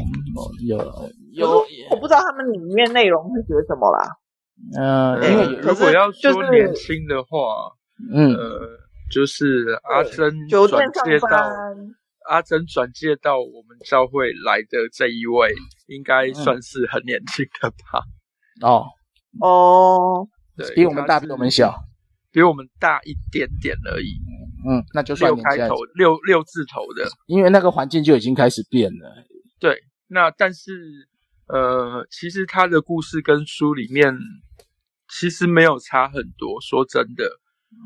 [0.67, 0.79] 有
[1.33, 4.17] 有，我不知道他们里面内容是写什么啦。
[4.79, 7.73] 嗯，因为如果要说年轻的话，
[8.15, 8.61] 嗯，呃，
[9.13, 11.29] 就是阿珍转介到
[12.29, 15.55] 阿珍转介到我们教会来的这一位，
[15.87, 18.05] 应该算是很年轻的吧？
[18.63, 18.87] 哦
[19.41, 21.75] 哦，对，比我们大，比我们小，
[22.33, 24.17] 比我们大一点点而已。
[24.69, 29.25] 嗯，那就算六开头，六六字头的，因为那个环境就已经开始变了。
[29.59, 31.09] 对，那但是
[31.47, 34.17] 呃，其实他的故事跟书里面。
[35.13, 37.25] 其实没有差很多，说真的，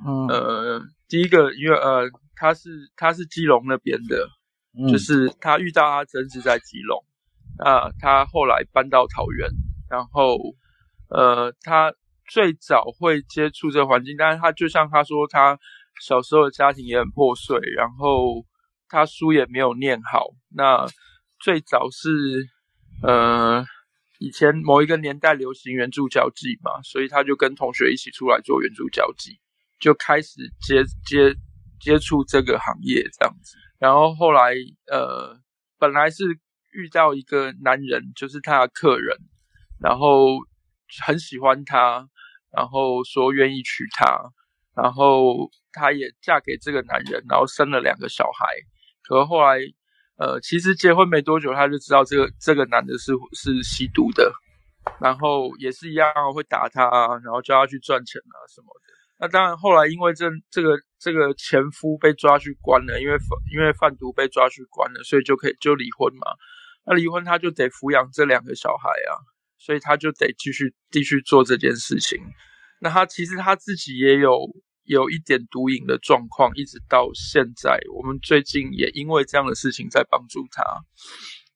[0.06, 2.02] 嗯，呃，第一个，因为呃，
[2.36, 4.28] 他是他是基隆那边的，
[4.78, 7.04] 嗯，就是他遇到阿珍是在基隆，
[7.58, 9.48] 啊，他后来搬到桃园，
[9.88, 10.38] 然后
[11.08, 11.92] 呃，他
[12.28, 15.58] 最早会接触这个环境，但是他就像他说，他
[16.00, 18.44] 小时候的家庭也很破碎，然后
[18.88, 20.86] 他书也没有念好，那
[21.40, 22.08] 最早是
[23.02, 23.64] 呃。
[24.20, 29.38] 以前某一个年代流行援助交际嘛，所以他就跟同学一起出来做援助交际，
[29.80, 31.34] 就开始接接
[31.84, 33.56] 接触这个行业这样子。
[33.78, 34.54] 然后后来
[34.90, 35.38] 呃，
[35.78, 36.24] 本来是
[36.72, 39.16] 遇到一个男人，就是他的客人，
[39.78, 40.38] 然后
[41.06, 42.08] 很喜欢他，
[42.50, 44.32] 然后说愿意娶她，
[44.74, 48.46] 然后她也嫁给这个男人，然后生了两个小孩。
[49.02, 49.60] 可后来。
[50.16, 54.32] 呃，其实结婚没多久，他就知道这个这个男的是是吸毒的，
[55.00, 58.94] 然后也是一样会打他啊，然后叫他去赚钱啊什么的。
[59.18, 63.18] 那当然后来因为这这个这个前夫被抓去关了，因为
[63.52, 66.22] 因为贩毒被抓去关了，所以就可以就离婚嘛。
[66.86, 69.12] 那离婚他就得抚养这两个小孩啊，
[69.58, 72.18] 所以他就得继续继续做这件事情。
[72.80, 74.48] 那他其实他自己也有。
[74.86, 77.80] 有一点毒瘾的状况，一直到现在。
[77.96, 80.62] 我们最近也因为这样的事情在帮助他。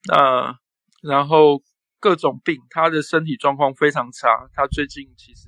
[0.08, 0.58] 那
[1.02, 1.62] 然后
[2.00, 4.48] 各种病，他的身体状况非常差。
[4.54, 5.44] 他最近其实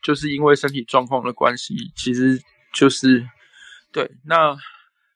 [0.00, 2.40] 就是因为身体状况的关系，其实
[2.74, 3.26] 就是
[3.92, 4.10] 对。
[4.24, 4.56] 那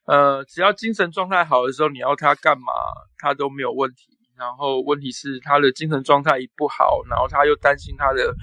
[0.07, 2.73] 呃，只要精神状态好的时候，你要他干嘛，
[3.19, 4.19] 他都没有问题。
[4.37, 8.35] 然后问题是他的精神状态一不好，然后他又担心他的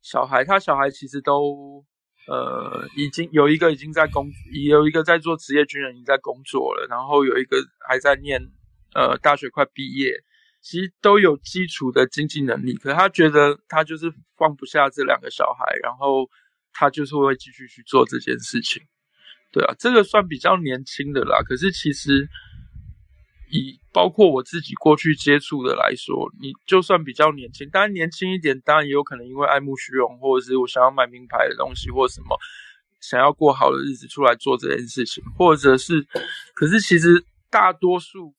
[0.00, 0.44] 小孩。
[0.44, 1.84] 他小孩其实都。
[2.28, 4.30] 呃，已经有一个已经在工，
[4.70, 7.56] 有一个在做职业军人，已经在工作了，然后有一个
[7.88, 8.40] 还在念，
[8.94, 10.14] 呃，大学快毕业，
[10.60, 16.30] 其实都有基础的经济能力，可他觉得他就是放不下这两个小孩，然后
[16.72, 18.82] 他就是会继续去做这件事情，
[19.52, 22.28] 对啊，这个算比较年轻的啦，可是其实。
[23.54, 32.28] 以包括我自己过去接触的来说，你就算比较年轻，当然年轻一点，当然也有可能因为爱慕虚荣，或者是我想要买名牌的东西，或什么
[33.02, 36.02] 想要过好的日子出来做这件事情，或者是，
[36.54, 38.32] 可是其实大多数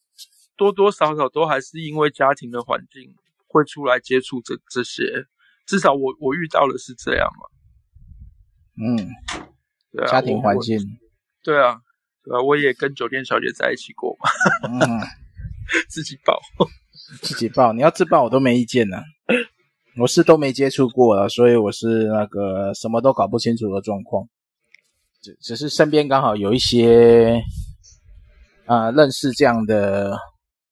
[0.57, 3.13] 多多少少都还是因为家庭的环境
[3.45, 5.27] 会出来接触这这些，
[5.67, 7.52] 至少我我遇到的是这样嘛。
[8.77, 8.97] 嗯，
[9.91, 10.79] 对啊，家庭环境，
[11.43, 11.79] 对啊。
[12.25, 14.29] 对啊，我也跟酒店小姐在一起过嘛。
[14.69, 14.79] 嗯，
[15.89, 16.39] 自己报，
[17.21, 17.73] 自己报。
[17.73, 18.97] 你要自报，我都没意见呢。
[19.97, 24.25] 我是都没接触过了，所以我是那个什么都搞不清楚的状况。
[25.21, 27.41] 只只是身边刚好有一些
[28.67, 30.17] 啊、呃、认识这样的。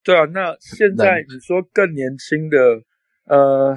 [0.05, 2.57] 对啊，那现在你说更年轻的，
[3.25, 3.75] 呃，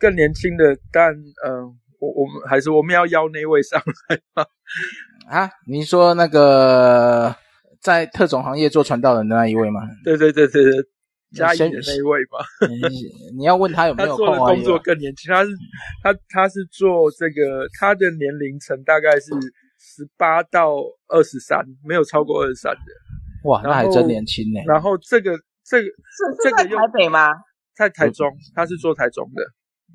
[0.00, 4.44] 更年轻的，但嗯、呃，我我们还是我们要邀那位上来吗？
[5.28, 7.34] 啊，你说那个
[7.80, 9.80] 在特种行业做传道人的那一位吗？
[10.04, 10.72] 对对对对对，
[11.34, 12.38] 嘉义的那一位吧。
[13.36, 14.26] 你要问他有没有空？
[14.26, 15.50] 他做的工作更年轻，他是
[16.02, 19.30] 他他是做这个，他的年龄层大概是
[19.78, 20.76] 十八到
[21.08, 23.48] 二十三，没有超过二十三的。
[23.48, 24.60] 哇，那还真年轻呢。
[24.66, 27.28] 然后这个这个是是在台北吗？
[27.74, 29.42] 在台中，他是做台中的。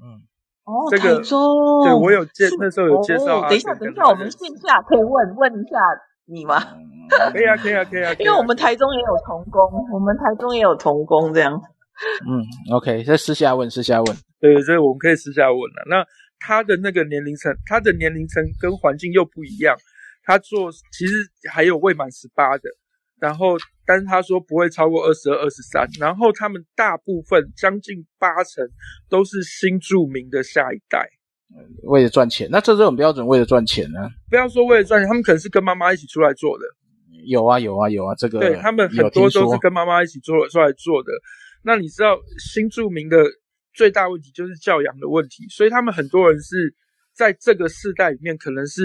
[0.03, 0.21] 嗯。
[0.63, 3.41] 哦，这个台中，对我有介那时候有介绍。
[3.49, 5.77] 等一下，等一下，我们线下可以问 问一下
[6.25, 6.59] 你吗？
[7.33, 8.13] 可以啊，可以啊，可以啊。
[8.19, 11.53] 因为我们台中也有童工，我们台中也有童工这样。
[12.27, 14.17] 嗯，OK，在私下问，私下问。
[14.39, 15.83] 对，所以我们可以私下问了。
[15.89, 16.05] 那
[16.39, 19.75] 他的那个年龄层，他的年龄层跟环境又不一样。
[20.23, 21.13] 他做其实
[21.51, 22.63] 还有未满十八的。
[23.21, 23.55] 然后，
[23.85, 25.87] 但是他说不会超过二十二、二十三。
[25.99, 28.67] 然后他们大部分将近八成
[29.07, 31.07] 都是新住民的下一代，
[31.83, 32.49] 为了赚钱。
[32.51, 34.09] 那这种标准为了赚钱呢？
[34.27, 36.65] 不要说为了赚钱，他们可能是跟妈妈一起出来做的。
[37.27, 41.11] 有啊，有啊，有啊，这个对他们很多都是跟妈妈一起做出来做的。
[41.63, 43.17] 那你知道新住民的
[43.71, 46.73] 最大问题就是教养的问题，所以他们很多人是
[47.13, 48.81] 在这个世代里面可能是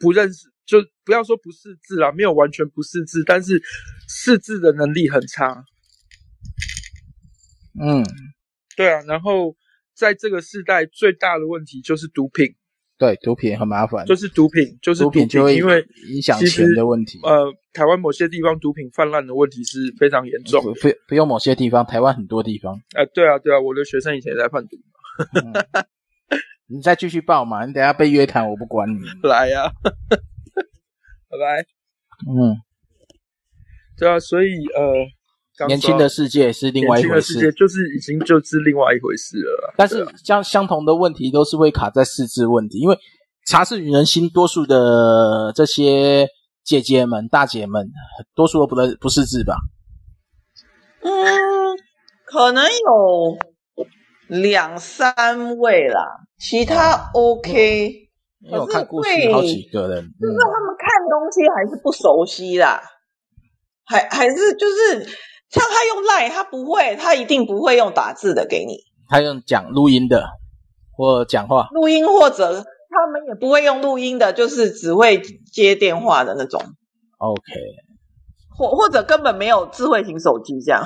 [0.00, 0.48] 不认识。
[0.68, 3.60] 就不要说不识字啦，没有完全不识字，但是
[4.06, 5.64] 识字的能力很差。
[7.80, 8.04] 嗯，
[8.76, 9.56] 对啊，然后
[9.94, 12.54] 在这个时代最大的问题就是毒品。
[12.98, 17.18] 对，毒品很麻烦，就是毒品，就是毒品，就会因为影响钱的问题。
[17.22, 20.60] 呃，台湾某些地方毒品泛滥的问题是非常严重。
[20.62, 22.74] 不不，不用某些地方，台湾很多地方。
[22.94, 24.76] 呃，对啊，对啊，我的学生以前也在贩毒。
[25.34, 25.54] 嗯、
[26.66, 28.98] 你再继续报嘛，你等下被约谈，我不管你。
[29.22, 29.70] 来呀、啊，
[31.28, 31.62] 拜拜。
[32.28, 32.56] 嗯，
[33.98, 35.06] 对啊，所以呃。
[35.66, 39.74] 年轻的世界是另外一回事，年轻的世界就是已经就是另外一回事了。
[39.76, 42.96] 但是相相同的问题都是会卡在四字问题，因为
[43.44, 46.28] 茶室女人心，多数的这些
[46.62, 47.90] 姐姐们、大姐们，
[48.36, 49.56] 多数都不认不识字吧？
[51.02, 51.10] 嗯，
[52.24, 53.36] 可能有
[54.28, 58.04] 两三位啦，其他 OK。
[58.40, 62.82] 因为我看故事好几个人，就是他们看东西还是不熟悉啦，
[63.84, 65.08] 还还是就是。
[65.50, 68.74] 像他用 Line，他不会，他一定不会用打字的给你。
[69.08, 70.26] 他用讲录音的，
[70.92, 71.68] 或讲话。
[71.70, 76.60] 录音或者他们也不会用录音的，就是只会接电话的那种。
[77.16, 77.42] OK。
[78.58, 80.84] 或或者根本没有智慧型手机这样。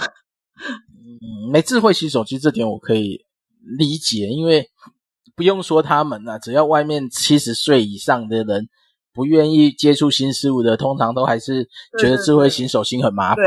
[0.60, 3.26] 嗯，没智慧型手机这点我可以
[3.76, 4.70] 理解，因为
[5.34, 8.68] 不用说他们啊，只要外面七十岁以上的人
[9.14, 13.44] 不愿意接触新事物的，通常都还是觉得智慧型手心很麻烦。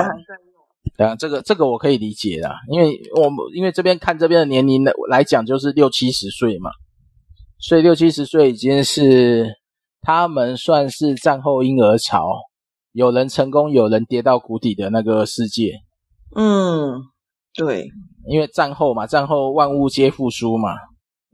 [0.97, 6.69] 对啊，这个这个我可以理解啦，因为我们因为这边看这边的年龄的来讲，就是六七十岁嘛，
[7.59, 9.55] 所以六七十岁已经是
[10.01, 12.29] 他们算是战后婴儿潮，
[12.91, 15.71] 有人成功，有人跌到谷底的那个世界。
[16.35, 17.01] 嗯，
[17.55, 17.87] 对，
[18.29, 20.69] 因为战后嘛，战后万物皆复苏嘛，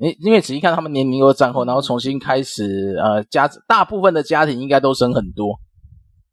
[0.01, 5.59] 因因为仔细看他们年龄又战后，然后重新开始，呃，家大部分的家庭应该都生很多，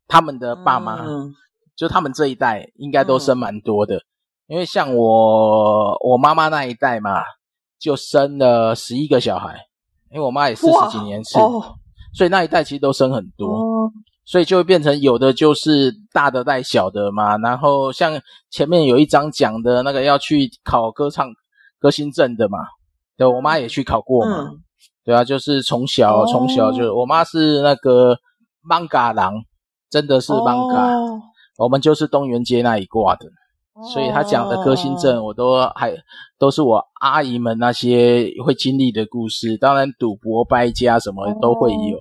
[0.09, 1.05] 他们的爸妈。
[1.07, 1.35] 嗯。
[1.77, 4.03] 就他们这一代应该都生蛮多的，嗯、
[4.49, 7.23] 因为像我我妈妈那一代嘛，
[7.79, 9.55] 就生了十一个小孩，
[10.11, 11.77] 因为我妈也四十几年次，哦，
[12.13, 13.93] 所以那一代其实都生很多，哦，
[14.25, 21.29] 所以就会变成有的就是大的带小的嘛，然后像前面有一章讲的那个要去考歌唱
[21.79, 22.59] 歌星证的嘛，
[23.19, 24.59] 对，我妈也去考过嘛，嗯、
[25.05, 28.17] 对啊，就是从小从、哦、小就我妈是那个
[28.63, 29.35] 艋舺郎，
[29.91, 30.95] 真的是艋舺。
[30.95, 31.21] 哦
[31.59, 33.27] 我们就是东元街那一挂的，
[33.93, 35.93] 所以他讲的歌星镇，我都还
[36.39, 39.57] 都是我阿姨们那些会经历的故事。
[39.57, 41.99] 当然，赌博、败家什么都会有。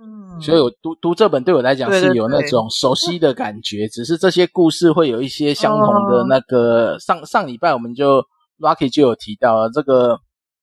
[0.00, 3.88] 嗯，所以我读读这本对我来讲是有那种熟悉的感觉。
[3.88, 6.96] 只是这些故事会有一些相同的那个。
[7.00, 8.24] 上上礼拜我们就
[8.60, 10.20] Rocky 就有提到了这个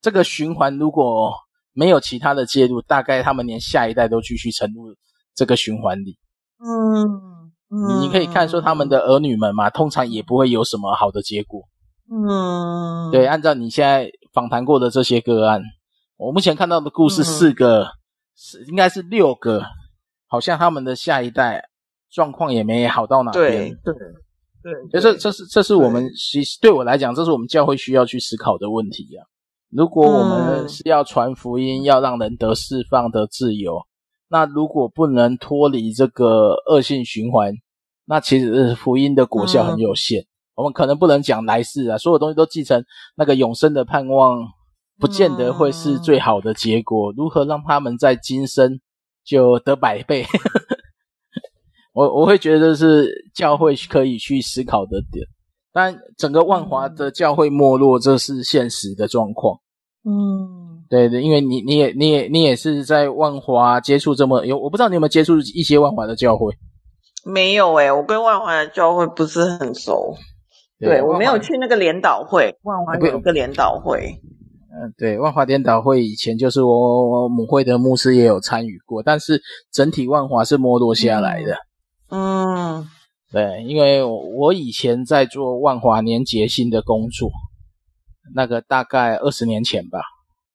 [0.08, 1.34] 这个循环，如果
[1.74, 4.96] 没有其他的介入，大概他们连下一代都继续沉入
[5.36, 6.18] 这个循环里。
[6.64, 7.04] 嗯。
[7.70, 11.64] 嗯你可以看说他们的儿女们嘛，通常也不会有什么好的结果。
[12.10, 15.62] 嗯，对，按照你现在访谈过的这些个案，
[16.16, 17.90] 我目前看到的故事四个，
[18.38, 19.62] 是、嗯、应该是六个，
[20.28, 21.68] 好像他们的下一代
[22.10, 23.78] 状况也没好到哪边。
[23.84, 23.94] 对对
[24.90, 29.28] 对，这这是这是我们其实对我来讲，这是我们教会需要去思考的问题啊。
[29.70, 33.82] 如果我们是要传福音，要让人得释放的自由。
[34.30, 37.54] 那如果不能脱离这个恶性循环，
[38.06, 40.22] 那其实福音的果效很有限。
[40.22, 42.84] 嗯、我们可能不能讲来世啊，所有东西都继承
[43.16, 44.40] 那个永生的盼望，
[44.98, 47.12] 不见得会是最好的结果。
[47.12, 48.80] 嗯、如何让他们在今生
[49.26, 50.26] 就得百倍？
[51.94, 55.26] 我我会觉得是教会可以去思考的点。
[55.78, 59.60] 但整个万华的教会没落，这是现实的状况。
[60.04, 60.66] 嗯。
[60.90, 66.54] 对对，因为你你也你也你也是在万华接触这么有，我不知道你有没有接触一些万华的教会？
[67.26, 70.16] 没有诶，我跟万华的教会不是很熟。
[70.80, 74.22] 对，对我没有去那个联导会，万华有个联导会。
[74.72, 79.42] 嗯，对，万华联导会以前就是我，我母会的牧师也有参与过，但是
[79.74, 81.58] 整体万华是没落下来的。
[82.12, 82.88] 嗯，嗯
[83.32, 87.30] 对，因为我以前在做万华年节性的工作，
[88.34, 90.00] 那个大概二十年前吧。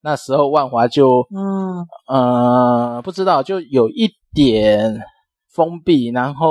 [0.01, 4.99] 那时候万华就，嗯，呃，不知道，就有一点
[5.53, 6.49] 封闭，然后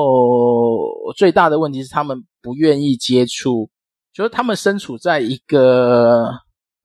[1.17, 3.69] 最大的问题是他们不愿意接触，
[4.15, 6.31] 就是他们身处在一个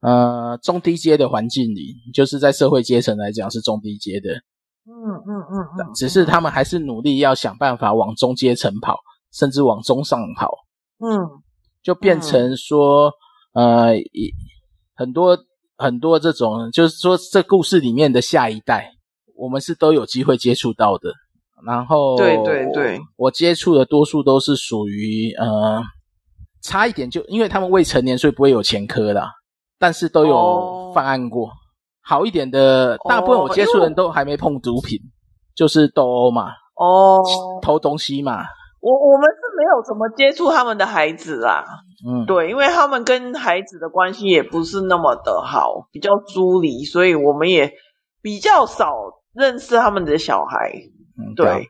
[0.01, 4.31] 呃中低阶的环境里，就是在社会阶层来讲是中低阶的，
[4.85, 4.91] 嗯
[5.25, 8.97] 嗯嗯嗯，只是他们还是努力要想办法往中阶层跑，
[9.37, 10.51] 甚至往中上跑，
[10.99, 11.29] 嗯，
[11.83, 13.11] 就变成说，
[13.53, 13.93] 呃，
[14.95, 15.37] 很多。
[15.79, 18.91] 很多这种，就是说，这故事里面的下一代，
[19.35, 21.13] 我们是都有机会接触到的。
[21.63, 25.79] 然后，对对对，我接触的多数都是属于呃
[26.63, 29.31] 差一点就因为他们未成年，所以不会有前科啦，
[29.77, 31.47] 但是都有犯案过。
[31.47, 31.51] 哦、
[32.01, 35.05] 好一点的，大部分我接触的人都还没碰毒品，哦、
[35.53, 37.21] 就是斗殴嘛，哦，
[37.61, 38.43] 偷东西嘛。
[38.79, 41.65] 我我们是没有怎么接触他们的孩子啦，
[42.07, 47.73] 嗯，对，因为他们跟孩子的关系也不是那么的好，比较疏离，所以我们也
[48.21, 48.93] 比较少
[49.33, 50.71] 认识他们的小孩。
[51.17, 51.69] 嗯，对。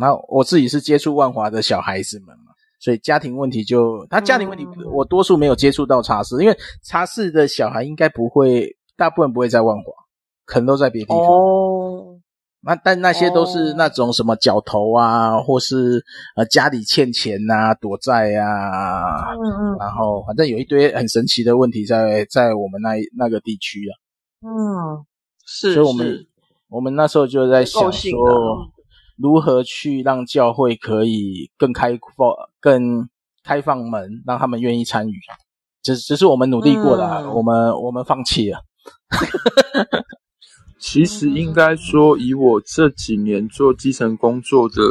[0.00, 9.84] 然后我自己是接触万华的小孩子们嘛，所以家庭问题就他家庭问题，我多数没有接触到茶室，因为茶室的小孩应该不会，大部分不会在万华，
[10.44, 11.18] 可能都在别地方。
[11.18, 12.18] 哦。
[12.66, 16.04] 那但那些都是那种什么角头啊，或是
[16.34, 23.94] 呃家里欠钱啊，躲债啊，嗯嗯，然后反正有一堆很神奇的问题在在我们那那个地区啊，
[24.42, 25.06] 嗯，
[25.46, 26.26] 是，所以我们
[26.68, 28.68] 我们那时候就在想说，
[29.16, 33.08] 如何去让教会可以更开放、更
[33.44, 35.14] 开放门，让他们愿意参与，
[35.84, 38.58] 只只是我们努力过了，嗯、我们我们放弃了。
[40.78, 44.82] 其实应该说，以我这几年做基层工作的，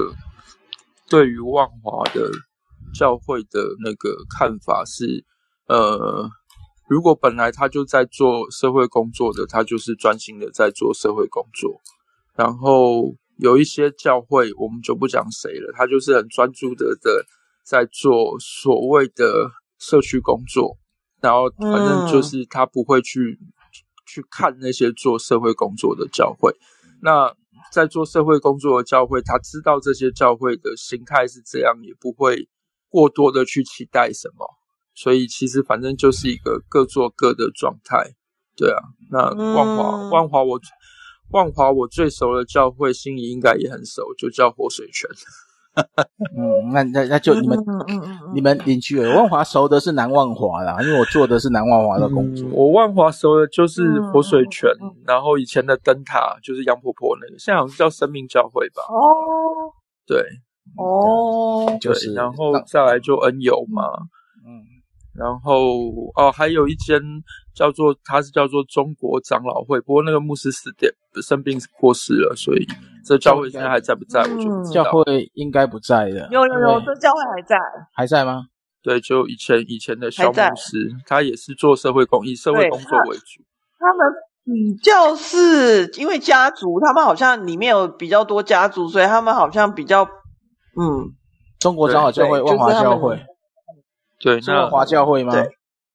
[1.07, 2.29] 对于万华的
[2.93, 5.23] 教会的那个看法是，
[5.67, 6.27] 呃，
[6.89, 11.79] 如果本来他就在做社会工作的，他就是专心的在做社会工作。
[12.35, 17.23] 然后有一些教会，我们就不讲谁了，他就是很专注的的
[17.63, 20.77] 在做所谓的社区工作，
[21.21, 23.39] 然后反正就是他不会去。
[24.15, 26.55] 去看那些做社会工作的教会，
[27.01, 27.35] 那
[27.69, 32.47] 在做社会工作的教会，他知道这些教会的形态是这样，也不会
[32.87, 34.47] 过多的去期待什么，
[34.93, 38.15] 所以其实反正就是一个各做各的状态，
[38.55, 38.79] 对啊。
[39.11, 40.57] 那万华，嗯、万华我
[41.31, 45.09] 万华我最熟的教会，心里应该也很熟，就叫活水泉。
[46.37, 49.15] 嗯，那那那就你们，嗯嗯嗯、你们邻居了。
[49.15, 52.47] 万华熟的是南万华啦，因为我做的是南万华的工作。
[52.47, 58.81] 嗯、我万华熟的就是活水泉，嗯、然后以前的灯塔就是杨婆婆那个，现在好像叫生命教会吧？
[58.89, 59.73] 哦，
[60.07, 60.23] 对，
[60.77, 63.83] 哦，就是，然后再来就恩友嘛，
[64.45, 64.63] 嗯，
[65.13, 67.01] 然后哦，还有一间。
[67.55, 70.91] 叫做它是叫做中国长老会，不过那个牧师死掉
[71.21, 72.65] 生病过世了，所以
[73.05, 74.21] 这教会现在还在不在？
[74.21, 74.83] 我就不知道。
[74.83, 76.27] 教会应该不在的。
[76.31, 77.57] 有有有，这教会还在。
[77.93, 78.43] 还在吗？
[78.81, 83.43] 对，就以前以前的小牧师，他也是做社会公益、社会工作为主。
[83.79, 84.13] 他们
[84.43, 90.03] 比较是因为家族，他们好像里面有比较多家族，所以他们好像比较
[90.79, 91.09] 嗯，
[91.59, 93.19] 中国长老教会、万华教会，
[94.19, 95.33] 对，那万华教会吗？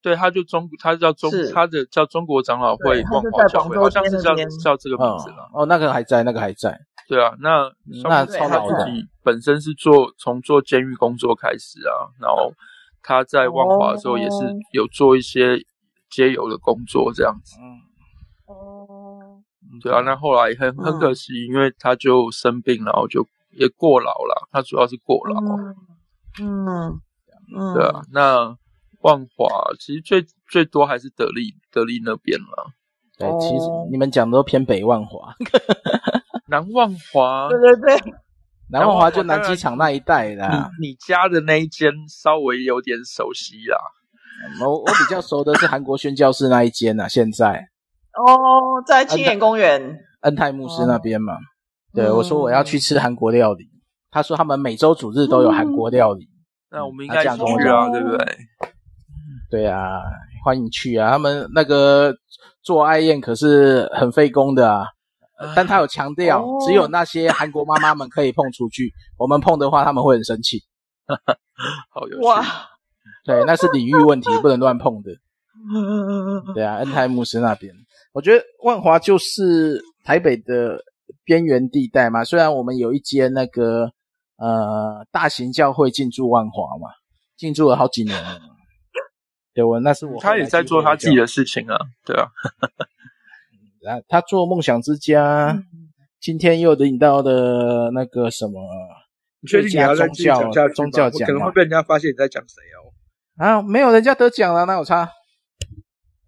[0.02, 5.50] 对，他就中，他叫中，他的叫中国长老会万华教会，好像是叫叫这个名字了。
[5.52, 6.80] 哦，那个还在，那个还在。
[7.06, 7.70] 对啊，那
[8.04, 8.88] 那超老的。
[9.22, 12.50] 本身是做从做监狱工作开始啊，然后
[13.02, 14.36] 他在万华的时候也是
[14.72, 15.58] 有做一些
[16.08, 17.56] 接油的工作这样子。
[18.46, 19.42] 哦。
[19.82, 24.48] 对啊，那后来很很可惜，因为他就生病，然后就也过劳了。
[24.50, 25.40] 他主要是过劳。
[26.40, 27.00] 嗯
[27.54, 27.74] 嗯。
[27.74, 28.56] 对啊，那。
[29.02, 29.48] 万华
[29.78, 32.72] 其实最最多还是得力得力那边了。
[33.18, 35.34] 对，其实你们讲的都偏北万华，
[36.48, 37.48] 南万华。
[37.48, 38.12] 对对对，
[38.70, 40.70] 南万华就南机场那一带啦。
[40.80, 43.76] 你你家的那一间稍微有点熟悉啦。
[44.64, 47.68] 我我比较熟的是韩国宣教室那一间呐， 现在。
[48.12, 51.34] 哦，在青年公园，恩泰牧师那边嘛。
[51.92, 53.68] 对，我说我要去吃韩国料理，
[54.10, 56.28] 他说他们每周主日都有韩国料理。
[56.70, 58.26] 那我们应该去啊，对不对？
[59.50, 60.00] 对啊，
[60.44, 61.10] 欢迎去啊！
[61.10, 62.14] 他们那个
[62.62, 64.86] 做爱宴可是很费工的啊，
[65.56, 70.62] 但他有强调，哦、只有那些韩国妈妈们可以碰厨具， 我们碰的话他们会很生气。
[71.90, 72.24] 好有趣！
[72.24, 72.44] 哇，
[73.24, 75.10] 对，那是领域问题，不能乱碰的。
[76.54, 77.74] 对啊，恩泰姆斯那边，
[78.12, 80.78] 我觉得万华就是台北的
[81.24, 82.22] 边缘地带嘛。
[82.22, 83.90] 虽然我们有一间那个
[84.36, 86.88] 呃大型教会进驻万华嘛，
[87.36, 88.38] 进驻了好几年了。
[89.52, 90.20] 对，我那是我。
[90.20, 92.28] 他也在做他自己的事情啊，对啊。
[93.82, 95.64] 然后他做梦想之家，嗯、
[96.20, 98.60] 今天又领到的那个什么？
[99.40, 101.26] 你确定你要再继续讲下去宗教奖？
[101.26, 102.92] 可能会被人家发现你在讲谁哦。
[103.42, 105.08] 啊，没有，人家得奖了，那有差？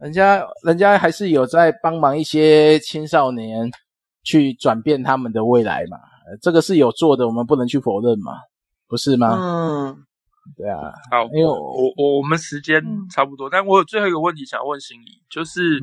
[0.01, 3.71] 人家，人家还是有在帮忙一些青少年
[4.25, 5.99] 去转变他们的未来嘛。
[6.41, 8.33] 这个是有做的，我们不能去否认嘛，
[8.89, 9.39] 不是吗？
[9.39, 10.05] 嗯。
[10.57, 15.79] 对啊，好，因为我我我，们时间差不多，嗯、但我有最后一个问题想要问心怡，就是，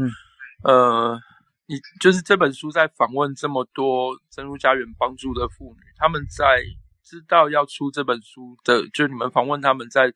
[0.63, 1.19] 嗯、呃，
[1.67, 6.61] 你就是这本书在访问这么多珍珠家园帮助的妇女，他们在
[7.03, 10.11] 知道要出这本书的，就你们访问他们在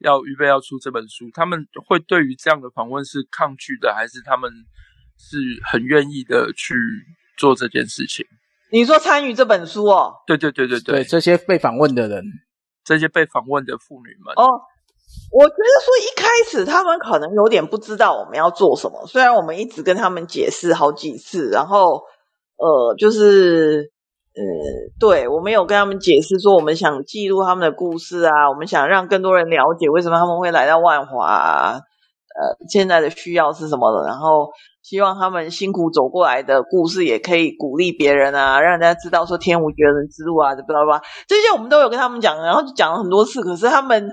[0.00, 4.52] 要预备要出这本书，他们会对于这样的访问是抗拒的，还是他们
[5.16, 6.74] 是很愿意的去
[7.38, 8.26] 做这件事情？
[8.70, 10.12] 你说参与这本书哦？
[10.26, 12.22] 对对对对对，对这些被访问的人，
[12.86, 14.46] 这些被访问的妇女们哦，
[15.30, 22.04] 我觉得说一开始他们可能有点不知道我们要做什么，虽然我们一直跟他们解释好几次，然后
[22.56, 23.92] 呃，就是。
[24.38, 24.42] 呃，
[25.00, 34.50] 对，我们有跟他们解释说，我们想记录他们的故事啊，我们想让更多人了解为什么他们会来到万华啊，呃，现在的需要是什么的，然后
[34.88, 41.02] 希望他们辛苦走过来的故事也可以鼓励别人啊，让人家知道说天无绝人之路啊，知道吧？
[41.26, 43.42] 这些我们都有跟他们讲，然后就讲了很多次。
[43.42, 44.12] 可是他们，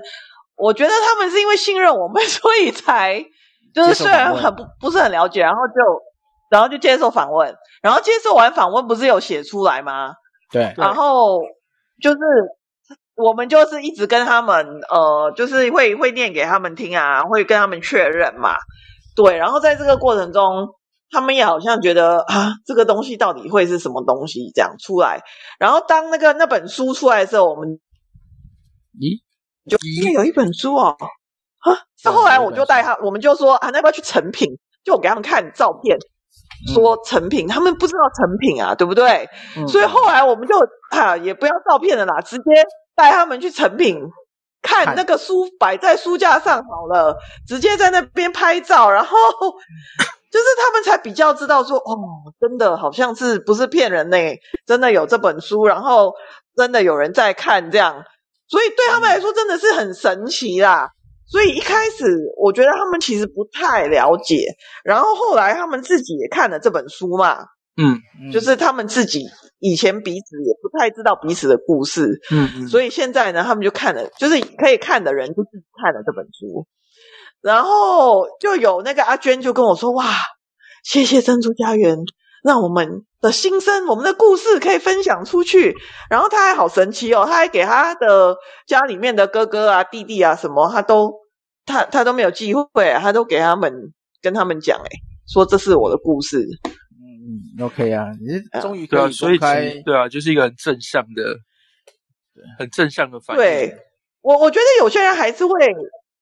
[0.56, 3.24] 我觉得他们是因为信任我们，所以才
[3.72, 5.74] 就是虽然很不不是很了解，然后就
[6.50, 7.54] 然后就接受访问。
[7.80, 10.14] 然后接受完访问，不是有写出来吗？
[10.50, 10.74] 对。
[10.76, 11.38] 然后
[12.02, 12.18] 就是
[13.14, 18.56] 我们就是一直跟他们，呃，就是会会念给他们听啊，会跟他们确认嘛。
[19.14, 19.36] 对。
[19.36, 20.68] 然后在这个过程中，
[21.10, 25.22] 他们也好像觉得啊，这个东西到底会是什么东西这样出来。
[25.58, 27.78] 然后当那个那本书出来的时候，我们
[28.98, 29.20] 咦，
[29.68, 29.76] 就
[30.12, 30.96] 有一本书哦，
[31.60, 34.58] 啊，那后来我就带他，我们就说啊，那要不要去成品？
[34.84, 35.96] 就我给他们看照片。
[36.72, 39.28] 说成品，他们不知道成品啊，对不对？
[39.56, 40.54] 嗯、所以后来我们就
[40.90, 42.42] 啊，也不要照片了啦，直接
[42.94, 43.98] 带他们去成品
[44.64, 49.16] 看那个书，摆在书架上好了，直接在那边拍照，然后
[50.32, 54.16] 就是他们才比较知道说，哦，真的好像是不是骗人呢？
[54.66, 56.14] 真的有这本书，然后
[56.56, 58.02] 真的有人在看这样，
[58.48, 60.88] 所以对他们来说真的是很神奇啦。
[61.26, 62.04] 所以一开始
[62.36, 64.46] 我觉得他们其实不太了解，
[64.84, 67.38] 然后后来他们自己也看了这本书嘛，
[67.76, 69.24] 嗯，就是他们自己
[69.58, 76.66] 以前彼此也不太知道彼此的故事，嗯嗯，所以现在呢，他们就看了，就是可以看的人就自己看了这本书，
[77.42, 80.04] 然后就有那个阿娟就跟我说，哇，
[80.84, 81.98] 谢谢珍珠家园，
[82.44, 85.74] 让我们的心声，我们的故事可以分享出去。
[86.08, 88.36] 然后他还好神奇哦，他还给他的
[88.68, 91.10] 家里面的哥哥啊、弟弟啊什么，他都
[91.66, 93.72] 他他都没有忌讳啊，他都给他们
[94.22, 94.88] 跟他们讲，哎，
[95.26, 96.46] 说这是我的故事。
[97.24, 101.36] 嗯嗯，OK 啊，你终于可以对啊，就是一个很正向的，
[102.58, 103.42] 很正向的反应。
[103.42, 103.78] 对，
[104.20, 105.52] 我我觉得有些人还是会。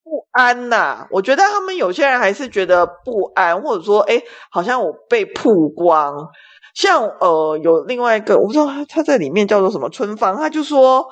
[0.05, 6.27] 不安呐、啊，我觉得他们有些人还是觉得不安，或者说，哎，好像我被曝光。
[6.75, 11.07] 像呃，有另外一个，我不知道他在里面叫做什么春芳，他就说，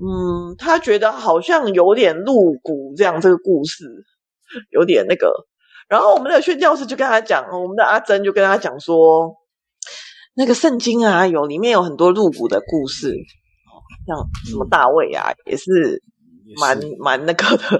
[0.00, 3.84] 嗯，他觉得好像有点露骨，这样这个故事
[4.70, 5.30] 有点那个。
[5.88, 9.36] 然后我们的宣教士就跟他讲，我们的阿珍就跟他讲说，
[10.34, 13.14] 那个圣经啊，有里面有很多露骨的故事，
[14.06, 16.02] 像什么大卫啊，也是。
[16.58, 17.78] 蛮蛮那个的，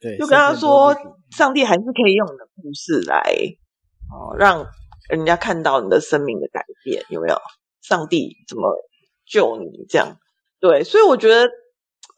[0.00, 0.96] 对， 就跟他说，
[1.36, 3.20] 上帝还是可以用你的故事来
[4.10, 4.66] 哦，让
[5.10, 7.36] 人家看到你的生命的改变，有没有？
[7.82, 8.74] 上帝怎么
[9.26, 10.16] 救你这样？
[10.58, 11.50] 对，所以我觉得，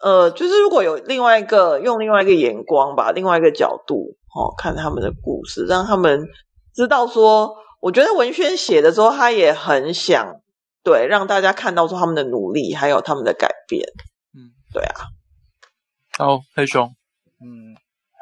[0.04, 6.28] 呃，就是如果有另外一个用另外一个眼光吧，另外一个角度哦，看他们的故事，让他们
[6.74, 10.42] 知道说，我觉得文轩写的时候，他也很想
[10.82, 13.82] 对让大家看到说他们的努力，还有他们的改变。
[14.36, 15.08] 嗯，对啊。
[16.18, 16.94] 好，黑熊，
[17.40, 17.72] 嗯，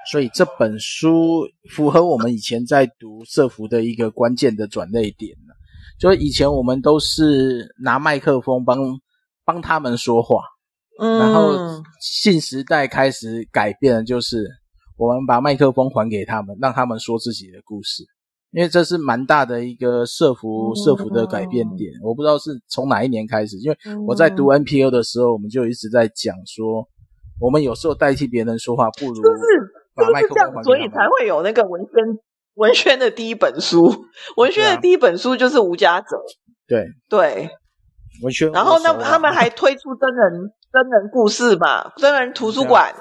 [0.09, 5.37] 所以这本书符合我们以前在读社福的一个关键的转捩点，
[5.99, 8.79] 就是以前我们都是拿麦克风帮
[9.45, 10.45] 帮他们说话，
[10.99, 11.53] 嗯，然后
[12.01, 14.47] 新时代开始改变的，就是
[14.97, 18.05] 我们把麦克风还给他们，让他们说自己的故事，
[18.51, 21.93] 因为这是蛮大的一个社福社福的改变点。
[22.03, 23.77] 我不知道是从哪一年开始，因为
[24.07, 26.89] 我在读 NPO 的时候，我们就一直在讲说。
[27.41, 29.43] 我们有时候代替别人说话，不如就是
[29.97, 31.93] 把麦克风所以才会有那个文轩
[32.55, 33.91] 文轩的第一本书。
[34.37, 36.07] 文轩的第一本书就是《无家者》。
[36.69, 37.51] 对对，
[38.23, 38.53] 文轩。
[38.53, 41.93] 然后那他们还推出真人真人故事嘛？
[41.97, 42.95] 真人图书馆。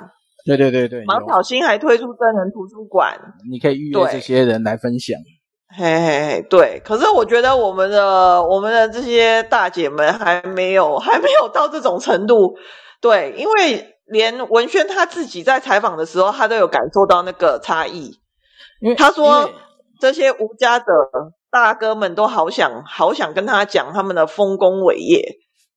[0.45, 1.05] 对对对对。
[1.05, 3.17] 芒草心还推出真人图书馆，
[3.49, 5.17] 你可以预约这些人来分享。
[5.77, 6.81] 嘿嘿嘿，对。
[6.83, 12.57] 可是我觉得我们的我们的这些大姐们还没有 还没有到这种程度。
[12.99, 13.87] 对，因为。
[14.07, 18.19] 连文轩他自己在采访的时候，他都有感受到那个差异。
[18.81, 19.49] 因为他说，
[20.01, 20.85] 这些无家的
[21.49, 25.23] 大哥们都好想好想跟他讲他们的丰功伟业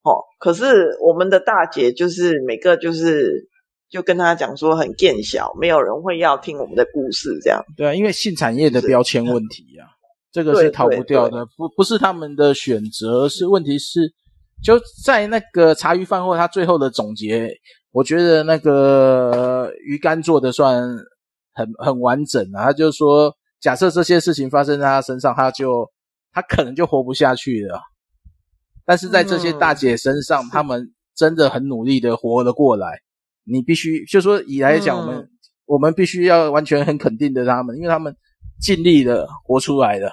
[0.05, 0.23] 哦。
[0.39, 3.49] 可是我们的大姐就是每个就是
[3.91, 7.61] 就跟他讲说很见小，没有人会要听我们的故事这样。
[7.77, 9.91] 对啊，因为性产业的标签问题啊，
[10.31, 14.13] 这个是逃不掉的，不不是他们的选择，是问题是
[14.63, 17.51] 就在那个茶余饭后他最后的总结。
[17.93, 20.83] 我觉得那个鱼竿做的算
[21.53, 22.65] 很很完整啊。
[22.65, 25.89] 他就是说，假设这些事情发生在他身上，他就
[26.33, 27.81] 他可能就活不下去了。
[28.85, 33.01] 但是在这些大姐身上，嗯、他们真的很努力的活了过来。
[33.45, 35.29] 你必须就说以来讲，我们、嗯、
[35.67, 38.15] 我们必须要完全很肯定的他们，因为他们
[38.61, 40.11] 尽力的活出来了。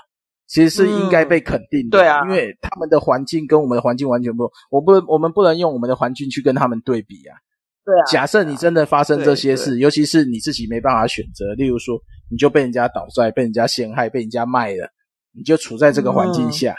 [0.48, 7.32] 其实是应该被肯定的，嗯、对啊，因为他们的环境跟我们的环境完全不同，我不，我们不能用我们的环境去跟他们对比啊。
[7.86, 8.04] 对啊。
[8.12, 11.98] 假设你真的发生这些事，尤其是你自己没办法选择，例如说，
[12.30, 14.90] 你就被人家倒债，被人家陷害，被人家卖了，
[15.34, 16.76] 你就处在这个环境下，嗯、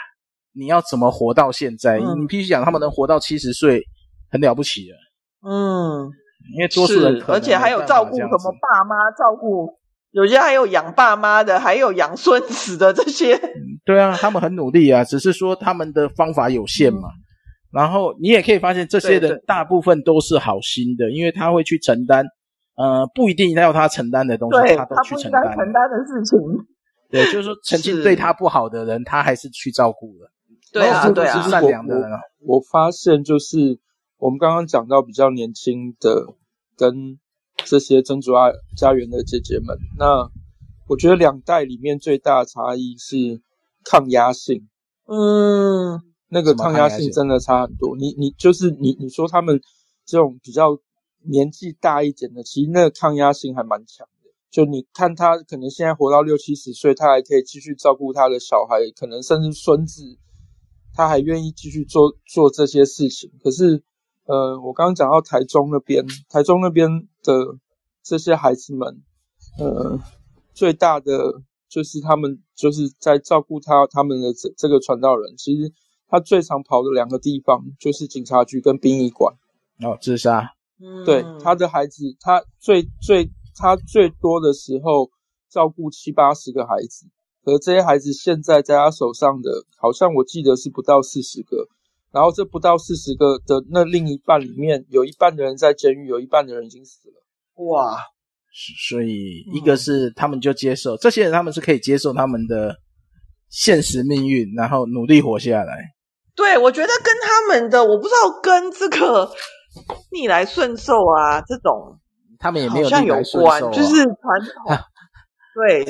[0.55, 1.97] 你要怎么活到现在？
[1.99, 3.83] 嗯、你必须讲，他们能活到七十岁，
[4.29, 4.97] 很了不起了。
[5.45, 6.09] 嗯，
[6.55, 9.79] 因为多数人而且还有照顾什么爸妈，照顾。
[10.11, 13.35] 有些还有养爸妈的，还有养孙子的这些。
[13.83, 17.09] 对啊，他们很努力啊，只是说他们的方法有限嘛。
[17.09, 17.19] 嗯、
[17.73, 22.23] 然后你也可以发现，这些人大部分都是好心的，因为他会去承担，
[22.75, 25.43] 呃，不一定要他承担的东西，他都去承担。
[25.45, 26.39] 承担的事情。
[27.09, 30.31] 对，就是说曾经对他不好的人，他还是去照顾了。
[30.73, 32.19] 对啊，对啊，是善良的人啊。
[32.39, 33.79] 我发现就是
[34.17, 36.33] 我们刚刚讲到比较年轻的
[36.75, 37.19] 跟。
[37.65, 40.27] 这些珍珠啊家园的姐姐们，那
[40.87, 43.41] 我觉得两代里面最大的差异是
[43.85, 44.67] 抗压性。
[45.05, 47.95] 嗯，那个抗压性真的差很多。
[47.95, 49.61] 你你就是你你说他们
[50.03, 50.77] 这种比较
[51.21, 54.31] 年纪大一点的，其实那个抗压性还蛮强的。
[54.49, 60.03] 就你看他可能现在活到六七十岁，他还可以继续照顾他的小孩，可能甚至孙子，
[60.93, 63.31] 他还愿意继续做做这些事情。
[63.43, 63.83] 可是。
[64.25, 66.87] 呃，我刚刚讲到台中那边，台中那边
[67.23, 67.57] 的
[68.01, 69.03] 这些孩子们，
[69.59, 69.99] 呃，
[70.53, 75.73] 最大的就是他们就是在照顾他他们的这这个传道人，其实
[76.07, 79.35] 他最常跑的两个地方就是警察局跟殡仪馆。
[79.81, 80.53] 哦，自杀。
[80.79, 85.11] 嗯，对，他的孩子，他最最他最多的时候
[85.49, 87.07] 照顾七八十个孩子，
[87.45, 91.67] 而这些孩子现在在他手上的，好像我记得是不到四十个。
[92.11, 97.65] 然后这不到四十个的那另一半里面，有一半的人在监狱，有一半的人已经死了。
[97.65, 97.97] 哇！
[98.87, 102.75] 所以一个是他们就接受、嗯、这些人，他们是可以接受他们的
[103.49, 105.75] 现实命运，然后努力活下来。
[106.35, 109.31] 对，我觉得跟他们的，我不知道跟这个
[110.11, 111.99] 逆来顺受啊这种，
[112.37, 114.77] 他们也没有逆来顺受、啊、有关，就是传统。
[115.67, 115.85] 对，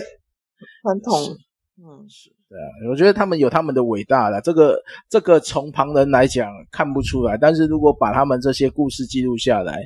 [0.82, 1.38] 传统。
[1.78, 2.30] 嗯，是。
[2.50, 4.40] 对啊，我觉得他们有他们的伟大了。
[4.42, 9.84] 这个这个从旁人来讲看不出来，但是如果把他们这些故事记录下来，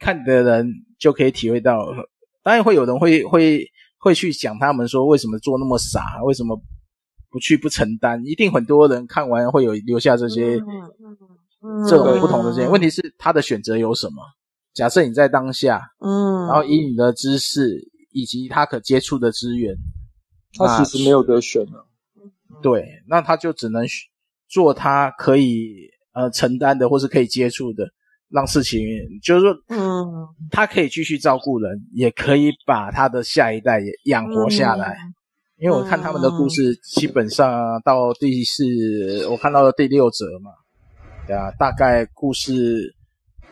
[0.00, 0.68] 看的人
[0.98, 1.86] 就可以体会到。
[2.42, 3.64] 当然会有人会会
[3.98, 6.60] 会去讲他们说为什么做那么傻，为什么
[7.30, 8.20] 不去不承担？
[8.24, 10.58] 一定很多人看完会有留下这些
[11.88, 14.22] 这种不同的这些问题是他的选择有什么？
[14.74, 17.78] 假设你在当下，嗯，然后以你的知识
[18.12, 19.76] 以及他可接触的资源，
[20.54, 21.86] 他其实没有得选了。
[22.62, 23.84] 对，那他就只能
[24.48, 27.88] 做他可以呃承担的，或是可以接触的，
[28.30, 28.80] 让事情
[29.22, 34.96] 就是说，嗯，他可以继续照顾人，也可以把他的下一代也养活下来。
[35.04, 35.14] 嗯、
[35.58, 38.64] 因为我看他们的故事，基本上到第四，
[39.28, 40.50] 我看到了第六则嘛，
[41.26, 42.96] 对啊，大概故事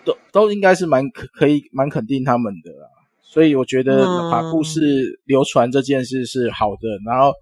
[0.04, 2.88] 都都应该是蛮可可以蛮肯定他们的啦。
[3.26, 4.80] 所以我觉得把故事
[5.24, 7.32] 流传这件事是好的，然后。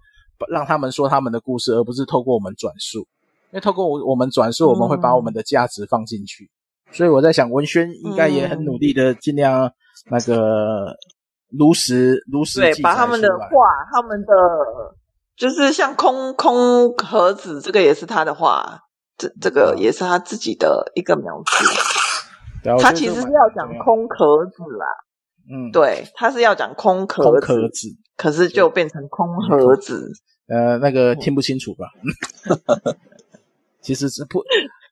[0.49, 2.99] 让他们说他们的故事，而不是透过我们转述。
[3.51, 6.51] 因为透过我我们转述，我们会把我们的价值放进去。
[6.87, 9.71] 嗯、所以我在想，文轩应该也很努力的尽量
[10.11, 10.93] 那个
[11.57, 13.47] 如实如实对，把他们的话，
[13.93, 14.27] 他们的
[15.37, 18.81] 就是像空空盒子，这个也是他的话，
[19.17, 21.65] 这这个也是他自己的一个描述。
[22.81, 24.85] 他其实是要讲空壳子啦，
[25.49, 27.89] 嗯，对，他是要讲空壳空壳子。
[28.17, 30.09] 可是就变成空盒子，
[30.47, 31.89] 呃，那个听不清楚吧？
[33.81, 34.41] 其实是不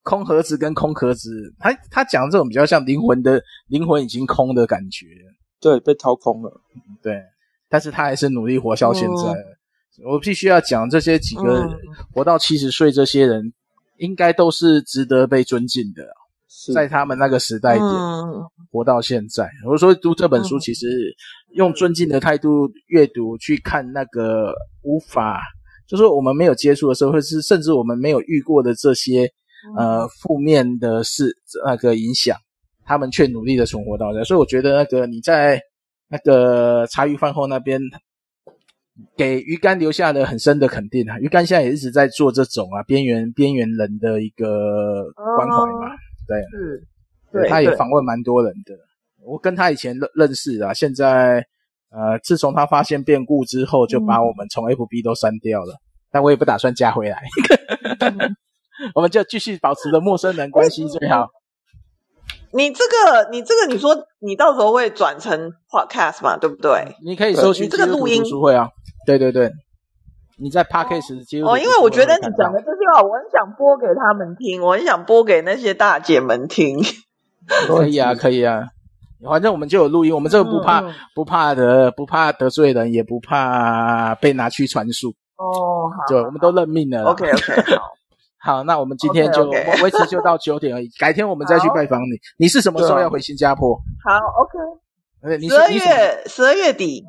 [0.03, 5.05] 空盒子跟空壳子，他他讲这种比较像灵魂的灵魂已经空的感觉，
[5.61, 6.61] 对，被掏空了，
[7.01, 7.23] 对。
[7.69, 9.31] 但是他还是努力活到现在。
[10.03, 11.67] 嗯、我必须要讲这些几个
[12.13, 13.53] 活到七十岁这些人，嗯、
[13.99, 16.03] 应该都是值得被尊敬的。
[16.73, 21.15] 在他们那个时代点，嗯、活到现在，我说读这本书，其实
[21.53, 25.41] 用尊敬的态度阅读，去看那个无法，
[25.87, 29.29] 就是我们没有接触的时候，或是甚至我们没有遇过的这些
[29.77, 31.35] 呃负面的事，
[31.65, 32.37] 那个影响，
[32.85, 34.23] 他们却努力的存活到现在。
[34.23, 35.59] 所以我觉得那个你在
[36.09, 37.81] 那个茶余饭后那边，
[39.17, 41.19] 给鱼干留下了很深的肯定啊。
[41.19, 45.95] 鱼干现在也一直在做这种啊边缘边缘人的一个关怀嘛。
[46.27, 46.83] 对，是，
[47.31, 48.73] 对，他也访问蛮多人的。
[49.25, 51.45] 我跟他以前认认识啊，现在
[51.89, 55.73] 呃，自从他发现变故之后，就把我们从 FB 都删掉了。
[55.73, 57.21] 嗯、但我也不打算加回来，
[58.95, 61.29] 我们就继续保持着陌生人关系最好。
[62.51, 66.37] 你这个，你这个，你说你到时候会转成 podcast 嘛？
[66.37, 66.95] 对不对？
[67.03, 68.69] 你可以搜寻这个录音读书会啊。
[69.05, 69.51] 对对对。
[70.43, 76.79] 你在 Podcast 接哦，因为我觉得你讲的这些话，我很想播给他们听，我很想播给那些大姐们听。
[77.65, 78.67] 可以啊， 可以啊，
[79.23, 85.15] 反正我们就有录音，我们这个不怕、嗯、不怕的，不怕得罪人，也不怕被拿去传述。
[85.37, 87.05] 哦，好，对，我们都认命了。
[87.05, 87.93] OK OK，好，
[88.59, 92.19] 好，那我们今天就维.持就到九点而已，改天我们再去拜访你。
[92.37, 93.79] 你是什么时候要回新加坡？
[94.03, 97.05] 好，OK，十二月十二月底。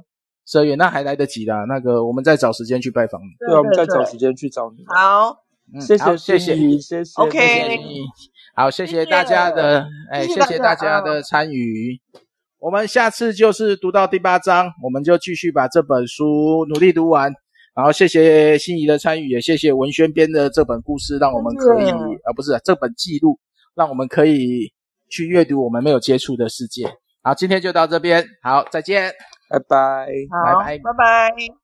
[0.46, 3.28] 十二月那还来得及啦，那个我们再找时间去拜访你。
[3.38, 4.84] 对，对，对，对，我们再找时间去找你。
[4.86, 5.36] 好，
[5.72, 7.78] 嗯、谢谢，谢谢，谢谢，OK，
[8.54, 12.00] 好，谢谢大家的，哎，谢谢大家的参与。
[12.58, 17.32] 我们下次就是读到第八章，我们就继续把这本书努力读完。
[17.74, 23.38] 然后谢谢心仪的参与，也谢谢文轩编的这本故事，让我们可以，啊，不是这本记录，
[23.74, 24.72] 让我们可以
[25.10, 26.86] 去阅读我们没有接触的世界。
[27.22, 29.12] 好，今天就到这边，好，再见。
[29.48, 30.78] 拜拜，好，拜拜。
[30.78, 31.63] 拜拜。